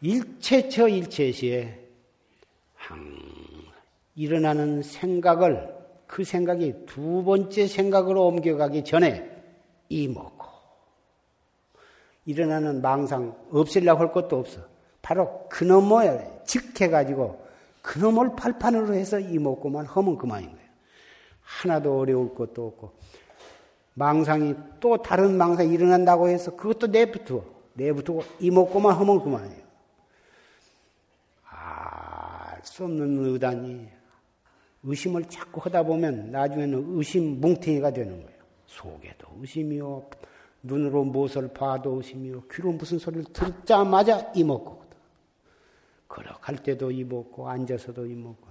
일체처 0.00 0.88
일체시에 0.88 1.83
항 2.86 3.16
일어나는 4.14 4.82
생각을 4.82 5.74
그 6.06 6.22
생각이 6.24 6.86
두 6.86 7.24
번째 7.24 7.66
생각으로 7.66 8.26
옮겨가기 8.26 8.84
전에 8.84 9.30
이먹고 9.88 10.46
일어나는 12.26 12.80
망상 12.80 13.36
없애려고 13.50 14.00
할 14.00 14.12
것도 14.12 14.38
없어. 14.38 14.60
바로 15.02 15.46
그놈을 15.50 16.42
직해가지고 16.46 17.44
그놈을 17.82 18.34
팔판으로 18.36 18.94
해서 18.94 19.18
이먹고만 19.18 19.84
하면 19.86 20.16
그만인 20.16 20.50
거예요. 20.50 20.64
하나도 21.42 22.00
어려울 22.00 22.34
것도 22.34 22.66
없고 22.66 22.92
망상이 23.94 24.54
또 24.80 24.96
다른 24.96 25.36
망상이 25.36 25.72
일어난다고 25.72 26.28
해서 26.28 26.56
그것도 26.56 26.86
내부터 26.88 27.44
내부터 27.74 28.20
이먹고만 28.40 28.94
하면 28.94 29.22
그만이에요. 29.22 29.64
알 31.50 32.53
수 32.66 32.84
없는 32.84 33.18
의단이 33.26 33.88
의심을 34.82 35.24
자꾸 35.24 35.60
하다 35.62 35.82
보면 35.84 36.30
나중에는 36.30 36.96
의심 36.96 37.40
뭉탱이가 37.40 37.90
되는 37.92 38.22
거예요. 38.22 38.38
속에도 38.66 39.28
의심이요, 39.40 40.08
눈으로 40.62 41.04
무엇을 41.04 41.48
봐도 41.48 41.96
의심이요, 41.96 42.42
귀로 42.52 42.72
무슨 42.72 42.98
소리를 42.98 43.24
듣자마자 43.32 44.30
이먹고 44.34 44.82
걸어갈 46.08 46.56
때도 46.56 46.90
이먹고 46.90 47.48
앉아서도 47.48 48.06
이먹고 48.06 48.46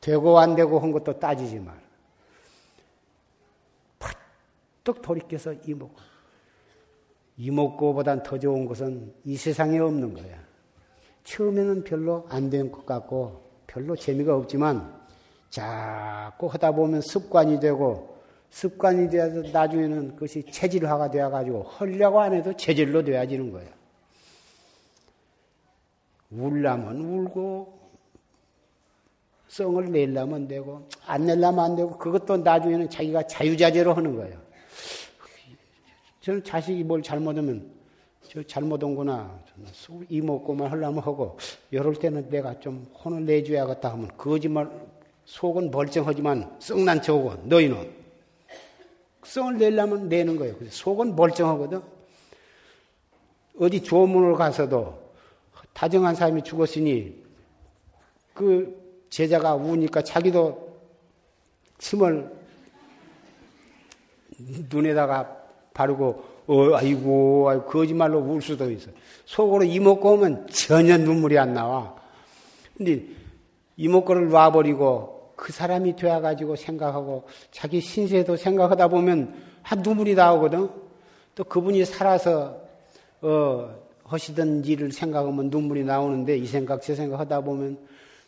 되고 0.00 0.38
안 0.38 0.54
되고 0.54 0.78
한 0.78 0.92
것도 0.92 1.18
따지지 1.18 1.58
말. 1.58 1.80
팍떡 3.98 5.02
돌이켜서 5.02 5.52
이먹고 5.66 5.96
이먹고보단 7.38 8.22
더 8.22 8.38
좋은 8.38 8.66
것은 8.66 9.14
이 9.24 9.36
세상에 9.36 9.78
없는 9.78 10.14
거야. 10.14 10.38
처음에는 11.24 11.84
별로 11.84 12.26
안 12.30 12.50
된 12.50 12.70
것 12.70 12.84
같고 12.86 13.47
별로 13.78 13.94
재미가 13.94 14.36
없지만 14.36 14.92
자꾸 15.50 16.48
하다 16.48 16.72
보면 16.72 17.00
습관이 17.00 17.60
되고 17.60 18.18
습관이 18.50 19.08
되어서 19.08 19.48
나중에는 19.52 20.14
그것이 20.14 20.42
체질화가 20.50 21.12
되어가지고 21.12 21.62
헐려고 21.62 22.20
안 22.20 22.34
해도 22.34 22.52
체질로 22.56 23.04
되어지는 23.04 23.52
거야. 23.52 23.66
울라면 26.32 26.96
울고 26.96 27.78
성을 29.46 29.92
내려면 29.92 30.48
되고 30.48 30.88
안 31.06 31.26
내려면 31.26 31.64
안 31.64 31.76
되고 31.76 31.96
그것도 31.96 32.38
나중에는 32.38 32.90
자기가 32.90 33.28
자유자재로 33.28 33.94
하는 33.94 34.16
거예요. 34.16 34.36
저는 36.20 36.42
자식이 36.42 36.82
뭘 36.82 37.00
잘못하면 37.00 37.77
저 38.26 38.42
잘못한 38.42 38.94
거나 38.94 39.38
이먹고만 40.08 40.70
하려면 40.70 41.02
하고 41.02 41.38
이럴 41.70 41.94
때는 41.94 42.28
내가 42.28 42.58
좀 42.60 42.86
혼을 43.04 43.24
내줘야겠다 43.24 43.92
하면 43.92 44.10
거짓말 44.16 44.70
속은 45.24 45.70
멀쩡하지만 45.70 46.56
썩난 46.58 47.00
척하고 47.00 47.34
너희는 47.44 47.90
성을 49.24 49.58
내려면 49.58 50.08
내는 50.08 50.36
거예요. 50.36 50.54
속은 50.70 51.14
멀쩡하거든. 51.14 51.82
어디 53.60 53.82
조문을 53.82 54.34
가서도 54.34 55.12
다정한 55.72 56.14
사람이 56.14 56.42
죽었으니 56.44 57.22
그 58.32 59.04
제자가 59.10 59.54
우니까 59.54 60.02
자기도 60.02 60.78
침을 61.78 62.30
눈에다가 64.70 65.36
바르고 65.74 66.24
어 66.48 66.74
아이고, 66.74 67.50
아이고 67.50 67.64
거짓말로 67.66 68.20
울 68.20 68.40
수도 68.40 68.70
있어. 68.70 68.90
속으로 69.26 69.64
이목구 69.64 70.12
오면 70.12 70.46
전혀 70.48 70.96
눈물이 70.96 71.38
안 71.38 71.52
나와. 71.52 71.94
근데 72.76 73.02
이목구를 73.76 74.30
놔버리고 74.30 75.34
그 75.36 75.52
사람이 75.52 75.94
되어가지고 75.96 76.56
생각하고 76.56 77.24
자기 77.50 77.80
신세도 77.80 78.36
생각하다 78.36 78.88
보면 78.88 79.34
한 79.62 79.82
눈물이 79.82 80.14
나오거든. 80.14 80.70
또 81.34 81.44
그분이 81.44 81.84
살아서 81.84 82.58
어 83.20 83.70
하시던 84.04 84.64
일을 84.64 84.90
생각하면 84.90 85.50
눈물이 85.50 85.84
나오는데 85.84 86.38
이 86.38 86.46
생각 86.46 86.80
저 86.80 86.94
생각 86.94 87.20
하다 87.20 87.42
보면 87.42 87.78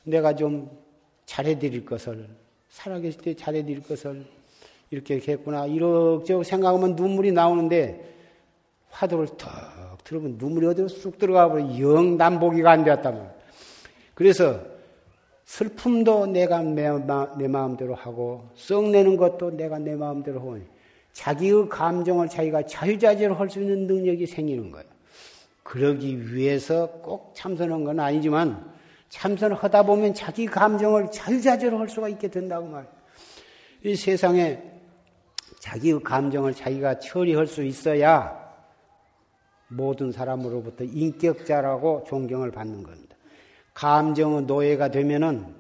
내가 0.04 0.36
좀 0.36 0.70
잘해드릴 1.24 1.86
것을 1.86 2.28
살아계실 2.68 3.22
때 3.22 3.34
잘해드릴 3.34 3.82
것을 3.82 4.26
이렇게 4.91 5.20
했구나 5.26 5.66
이렇게 5.66 6.43
생각하면 6.43 6.97
눈물이 6.97 7.32
나오는데 7.32 8.09
화두를 8.91 9.28
턱 9.38 10.03
들으면 10.05 10.36
눈물이 10.38 10.66
어디로 10.66 10.88
쑥 10.88 11.18
들어가 11.18 11.49
버려 11.49 11.78
영 11.78 12.16
남보기가 12.16 12.70
안 12.70 12.84
되었다면 12.84 13.30
그래서 14.14 14.61
슬픔도 15.45 16.26
내가 16.26 16.62
내, 16.62 16.88
내 17.38 17.49
마음대로 17.49 17.95
하고 17.95 18.49
썩내는 18.55 19.16
것도 19.16 19.57
내가 19.57 19.78
내 19.78 19.95
마음대로 19.95 20.41
하고 20.41 20.59
자기의 21.12 21.68
감정을 21.68 22.28
자기가 22.28 22.66
자유자재로 22.66 23.34
할 23.34 23.51
수 23.51 23.61
있는 23.61 23.86
능력이 23.86 24.26
생기는 24.26 24.70
거예요. 24.70 24.86
그러기 25.64 26.34
위해서 26.34 26.88
꼭 27.03 27.32
참선한 27.34 27.84
건 27.84 27.99
아니지만 27.99 28.72
참선을 29.09 29.57
하다 29.57 29.82
보면 29.84 30.14
자기 30.14 30.47
감정을 30.47 31.11
자유자재로 31.11 31.78
할 31.78 31.88
수가 31.88 32.09
있게 32.09 32.28
된다고 32.28 32.66
말이에요. 32.66 32.93
이 33.84 33.97
세상에 33.97 34.69
자기의 35.61 36.00
감정을 36.02 36.54
자기가 36.54 36.98
처리할 36.98 37.46
수 37.46 37.62
있어야 37.62 38.40
모든 39.68 40.11
사람으로부터 40.11 40.84
인격자라고 40.84 42.04
존경을 42.08 42.50
받는 42.50 42.82
겁니다. 42.82 43.16
감정의 43.74 44.42
노예가 44.42 44.90
되면은 44.90 45.54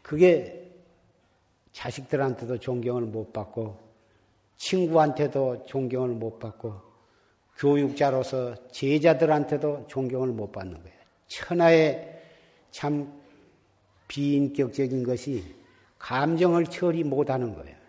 그게 0.00 0.72
자식들한테도 1.72 2.58
존경을 2.58 3.02
못 3.02 3.32
받고 3.32 3.78
친구한테도 4.56 5.64
존경을 5.66 6.10
못 6.10 6.38
받고 6.38 6.80
교육자로서 7.58 8.54
제자들한테도 8.68 9.86
존경을 9.88 10.28
못 10.28 10.50
받는 10.50 10.82
거예요. 10.82 10.98
천하의 11.26 12.22
참 12.70 13.20
비인격적인 14.08 15.02
것이 15.04 15.44
감정을 15.98 16.66
처리 16.66 17.04
못 17.04 17.28
하는 17.28 17.54
거예요. 17.54 17.79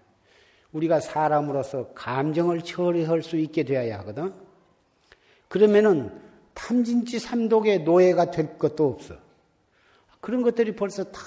우리가 0.73 0.99
사람으로서 0.99 1.89
감정을 1.93 2.61
처리할 2.61 3.23
수 3.23 3.37
있게 3.37 3.63
되어야 3.63 3.99
하거든. 3.99 4.33
그러면은 5.47 6.17
탐진치 6.53 7.19
삼독의 7.19 7.83
노예가 7.83 8.31
될 8.31 8.57
것도 8.57 8.87
없어. 8.87 9.15
그런 10.21 10.43
것들이 10.43 10.75
벌써 10.75 11.03
다 11.03 11.19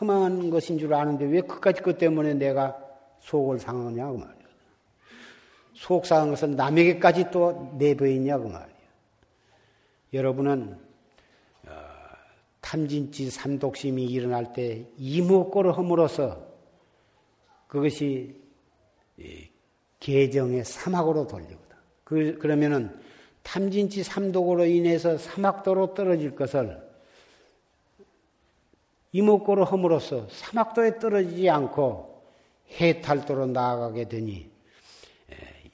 허망한 0.00 0.50
것인 0.50 0.78
줄 0.78 0.94
아는데 0.94 1.26
왜 1.26 1.42
그까지 1.42 1.82
것 1.82 1.98
때문에 1.98 2.34
내가 2.34 2.76
속을 3.20 3.60
상하냐고 3.60 4.18
말이야. 4.18 4.42
속 5.74 6.06
상한 6.06 6.30
것은 6.30 6.56
남에게까지 6.56 7.30
또 7.30 7.72
내보이냐고 7.78 8.48
말이에요. 8.48 8.72
여러분은 10.12 10.78
어, 11.66 11.72
탐진치 12.60 13.30
삼독심이 13.30 14.04
일어날 14.04 14.52
때 14.52 14.86
이목고를 14.98 15.76
허물어서 15.76 16.46
그것이 17.68 18.41
계정의 20.00 20.64
사막으로 20.64 21.26
돌리거든. 21.26 21.76
그, 22.04 22.38
그러면은 22.38 22.98
탐진치 23.42 24.02
삼독으로 24.02 24.64
인해서 24.66 25.18
사막도로 25.18 25.94
떨어질 25.94 26.34
것을 26.34 26.80
이목고로 29.12 29.64
허물어서 29.64 30.28
사막도에 30.30 30.98
떨어지지 30.98 31.48
않고 31.50 32.22
해탈도로 32.80 33.46
나아가게 33.46 34.08
되니 34.08 34.50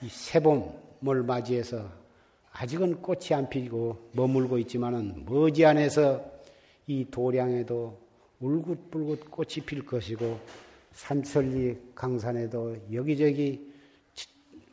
이 0.02 0.08
새봄을 0.08 1.22
맞이해서 1.24 1.88
아직은 2.52 3.00
꽃이 3.00 3.26
안 3.32 3.48
피고 3.48 4.10
머물고 4.12 4.58
있지만은 4.58 5.24
머지않아서 5.26 6.24
이 6.88 7.06
도량에도 7.10 7.98
울긋불긋 8.40 9.30
꽃이 9.30 9.64
필 9.66 9.84
것이고 9.84 10.40
산천리 10.98 11.78
강산에도 11.94 12.76
여기저기 12.92 13.72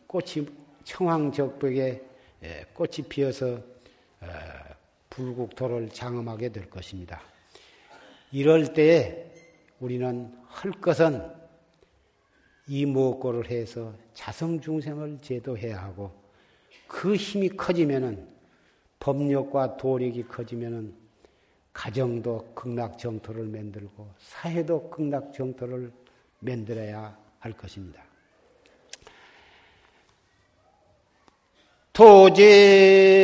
꽃이 0.08 0.48
청황적벽에 0.84 2.02
꽃이 2.74 3.08
피어서 3.08 3.54
어, 4.22 4.28
불국토를 5.12 5.90
장엄하게 5.90 6.50
될 6.50 6.68
것입니다. 6.68 7.22
이럴 8.32 8.74
때에 8.74 9.32
우리는 9.80 10.36
할 10.48 10.72
것은 10.72 11.32
이 12.68 12.88
무엇고를 12.88 13.52
해서 13.52 13.94
자성 14.16 14.60
중생을 14.60 15.20
제도해야 15.22 15.78
하고 15.78 16.12
그 16.88 17.16
힘이 17.16 17.50
커지면은 17.50 18.28
법력과 19.00 19.78
도력이 19.78 20.24
커지면은 20.24 20.96
가정도 21.72 22.52
극락 22.56 22.98
정토를 22.98 23.46
만들고 23.46 24.10
사회도 24.18 24.90
극락 24.90 25.32
정토를 25.32 25.92
만들어야 26.46 27.18
할 27.40 27.54
것입니다. 27.54 28.04
도제 31.94 33.24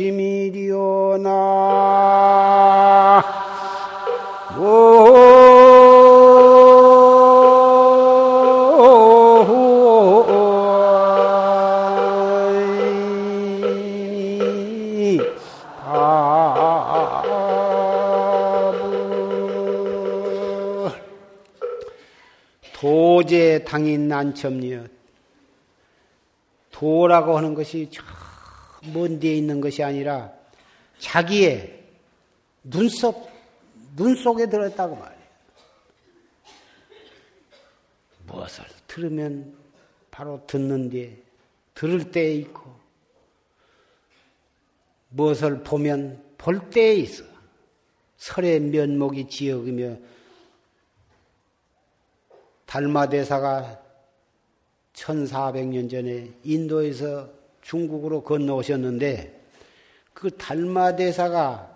도제 22.78 23.64
당인 23.64 24.06
난첨리여 24.06 24.86
도라고 26.70 27.38
하는 27.38 27.54
것이 27.54 27.88
먼 28.92 29.18
데에 29.18 29.34
있는 29.34 29.62
것이 29.62 29.82
아니라 29.82 30.30
자기의 30.98 31.82
눈썹, 32.62 33.30
눈 33.96 34.14
속에 34.14 34.50
들었다고 34.50 34.94
말이에요. 34.94 35.22
무엇을 38.26 38.64
들으면 38.86 39.56
바로 40.10 40.42
듣는 40.46 40.90
데, 40.90 41.16
들을 41.72 42.10
때에 42.10 42.34
있고, 42.34 42.74
무엇을 45.08 45.62
보면 45.62 46.22
볼 46.36 46.68
때에 46.68 46.94
있어. 46.96 47.24
설의 48.18 48.60
면목이 48.60 49.30
지역이며 49.30 49.96
달마대사가 52.66 53.80
1400년 54.92 55.90
전에 55.90 56.30
인도에서 56.42 57.28
중국으로 57.62 58.22
건너오셨는데 58.22 59.40
그 60.12 60.30
달마대사가 60.36 61.74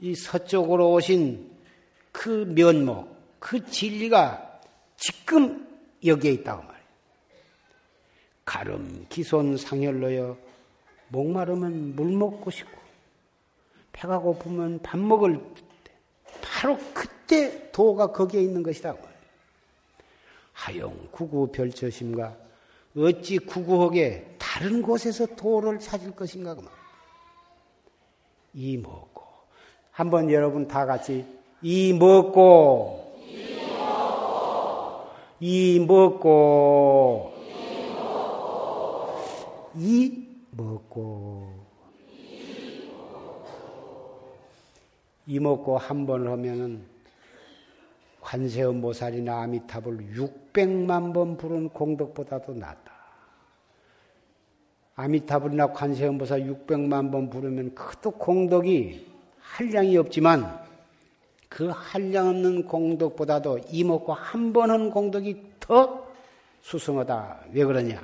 이 0.00 0.14
서쪽으로 0.14 0.92
오신 0.92 1.50
그 2.10 2.44
면목, 2.54 3.08
그 3.38 3.64
진리가 3.64 4.60
지금 4.96 5.66
여기에 6.04 6.32
있다고 6.32 6.62
말이에요. 6.62 6.86
가름, 8.44 9.06
기손, 9.08 9.56
상혈로여 9.56 10.36
목마르면 11.08 11.94
물 11.94 12.12
먹고 12.12 12.50
싶고 12.50 12.80
배가 13.92 14.18
고프면 14.18 14.80
밥 14.82 14.98
먹을 14.98 15.38
때 15.84 15.92
바로 16.40 16.78
그때 16.92 17.70
도가 17.70 18.08
거기에 18.08 18.40
있는 18.40 18.62
것이다. 18.62 18.94
하용 20.52 21.08
구구 21.10 21.50
별처심과 21.52 22.36
어찌 22.96 23.38
구구하게 23.38 24.36
다른 24.38 24.82
곳에서 24.82 25.26
도를 25.34 25.78
찾을 25.78 26.12
것인가 26.14 26.54
그만. 26.54 26.70
이 28.54 28.76
먹고. 28.76 29.22
한번 29.90 30.30
여러분 30.30 30.68
다 30.68 30.84
같이 30.84 31.24
이 31.62 31.92
먹고. 31.92 32.98
이 35.40 35.80
먹고. 35.80 37.32
이 39.74 40.28
먹고. 40.50 41.62
이 45.26 45.38
먹고 45.38 45.78
한 45.78 46.04
번 46.06 46.26
하면은 46.28 46.91
관세음보살이나 48.22 49.42
아미탑을 49.42 50.14
600만 50.14 51.12
번 51.12 51.36
부른 51.36 51.68
공덕보다도 51.70 52.54
낫다. 52.54 52.92
아미타불이나 54.94 55.72
관세음보살 55.72 56.42
600만 56.42 57.10
번 57.10 57.28
부르면 57.30 57.74
그것도 57.74 58.12
공덕이 58.12 59.06
한량이 59.40 59.96
없지만 59.96 60.60
그 61.48 61.68
한량 61.68 62.28
없는 62.28 62.66
공덕보다도 62.66 63.60
이먹고 63.70 64.12
한 64.14 64.52
번 64.52 64.70
한 64.70 64.90
공덕이 64.90 65.42
더 65.60 66.06
수승하다. 66.60 67.46
왜 67.52 67.64
그러냐? 67.64 68.00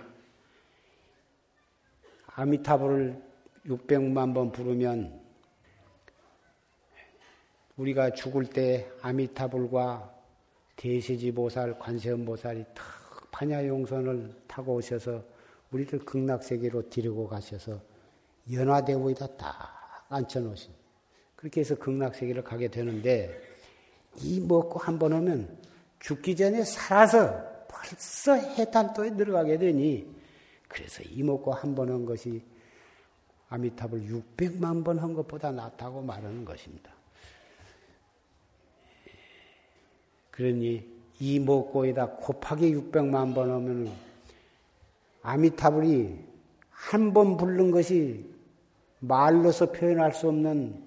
아미타불을 2.34 3.22
600만 3.66 4.34
번 4.34 4.50
부르면 4.52 5.20
우리가 7.78 8.10
죽을 8.10 8.44
때 8.46 8.90
아미타불과 9.02 10.14
대세지 10.76 11.32
보살, 11.32 11.78
관세음 11.78 12.24
보살이 12.24 12.64
탁 12.74 12.84
판야용선을 13.30 14.34
타고 14.46 14.74
오셔서 14.74 15.22
우리들 15.70 16.00
극락세계로 16.00 16.88
데리고 16.90 17.26
가셔서 17.28 17.80
연화대오에다 18.52 19.36
딱 19.36 20.06
앉혀놓으신. 20.08 20.72
그렇게 21.36 21.60
해서 21.60 21.74
극락세계를 21.76 22.42
가게 22.42 22.68
되는데 22.68 23.40
이 24.16 24.40
먹고 24.40 24.78
한 24.80 24.98
번 24.98 25.12
오면 25.12 25.58
죽기 26.00 26.34
전에 26.34 26.64
살아서 26.64 27.30
벌써 27.68 28.34
해탈도에 28.34 29.14
들어가게 29.16 29.58
되니 29.58 30.12
그래서 30.66 31.02
이 31.04 31.22
먹고 31.22 31.52
한 31.52 31.74
번 31.74 31.90
한 31.90 32.04
것이 32.04 32.42
아미탑을 33.50 34.00
600만 34.02 34.84
번 34.84 34.98
한 34.98 35.14
것보다 35.14 35.52
낫다고 35.52 36.02
말하는 36.02 36.44
것입니다. 36.44 36.97
그러니 40.38 40.84
이 41.18 41.40
먹고에다 41.40 42.10
곱하기 42.10 42.72
600만 42.76 43.34
번 43.34 43.50
하면 43.50 43.90
아미타불이 45.22 46.14
한 46.70 47.12
번 47.12 47.36
부른 47.36 47.72
것이 47.72 48.24
말로서 49.00 49.72
표현할 49.72 50.12
수 50.12 50.28
없는 50.28 50.80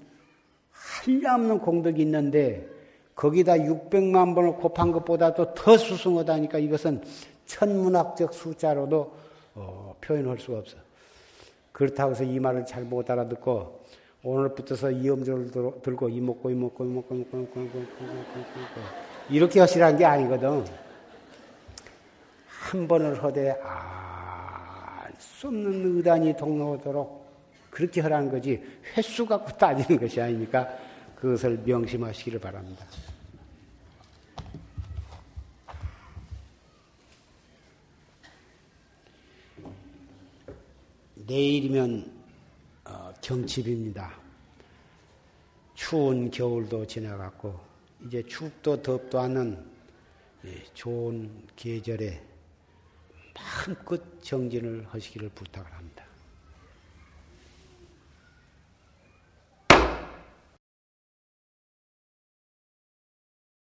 한량없는 0.72 1.60
공덕이 1.60 2.02
있는데 2.02 2.66
거기다 3.14 3.56
600만 3.56 4.34
번을 4.34 4.54
곱한 4.54 4.94
것보다도 4.94 5.54
더 5.54 5.78
수승하다니까 5.78 6.58
이것은 6.60 7.04
천문학적 7.46 8.34
숫자로도 8.34 9.14
어, 9.56 9.96
표현할 10.00 10.40
수가 10.40 10.60
없어. 10.60 10.78
그렇다고 11.74 12.12
해서 12.12 12.24
이 12.24 12.40
말을 12.40 12.66
잘 12.66 12.86
못 12.86 13.10
알아듣고 13.10 13.82
오늘부터서 14.24 14.92
이음절을 14.92 15.52
들고 15.82 16.08
이먹고 16.08 16.50
이먹고 16.52 16.86
이먹고 16.86 17.16
이먹고 17.16 17.16
이먹고 17.16 17.60
이먹고 17.60 17.60
이먹고 17.60 18.40
이 18.40 19.11
이렇게 19.30 19.60
하시라는 19.60 19.98
게 19.98 20.06
아니거든. 20.06 20.66
한 22.48 22.88
번을 22.88 23.22
허되 23.22 23.52
알수 23.52 25.48
없는 25.48 25.98
의단이 25.98 26.36
동로오도록 26.38 27.22
그렇게 27.70 28.02
하라는 28.02 28.30
거지 28.30 28.62
횟수 28.96 29.26
갖고 29.26 29.52
따지는 29.58 30.00
것이 30.00 30.22
아니니까 30.22 30.68
그것을 31.16 31.62
명심하시기를 31.66 32.40
바랍니다. 32.40 32.86
내일이면 41.16 42.12
어, 42.86 43.14
경칩입니다. 43.22 44.12
추운 45.76 46.30
겨울도 46.30 46.86
지나갔고 46.86 47.71
이제 48.06 48.24
춥도 48.24 48.82
덥도 48.82 49.20
않은 49.20 49.64
예, 50.46 50.64
좋은 50.74 51.30
계절에 51.56 52.22
마음껏 53.36 54.02
정진을 54.22 54.88
하시기를 54.90 55.30
부탁을 55.30 55.72
합니다. 55.72 55.81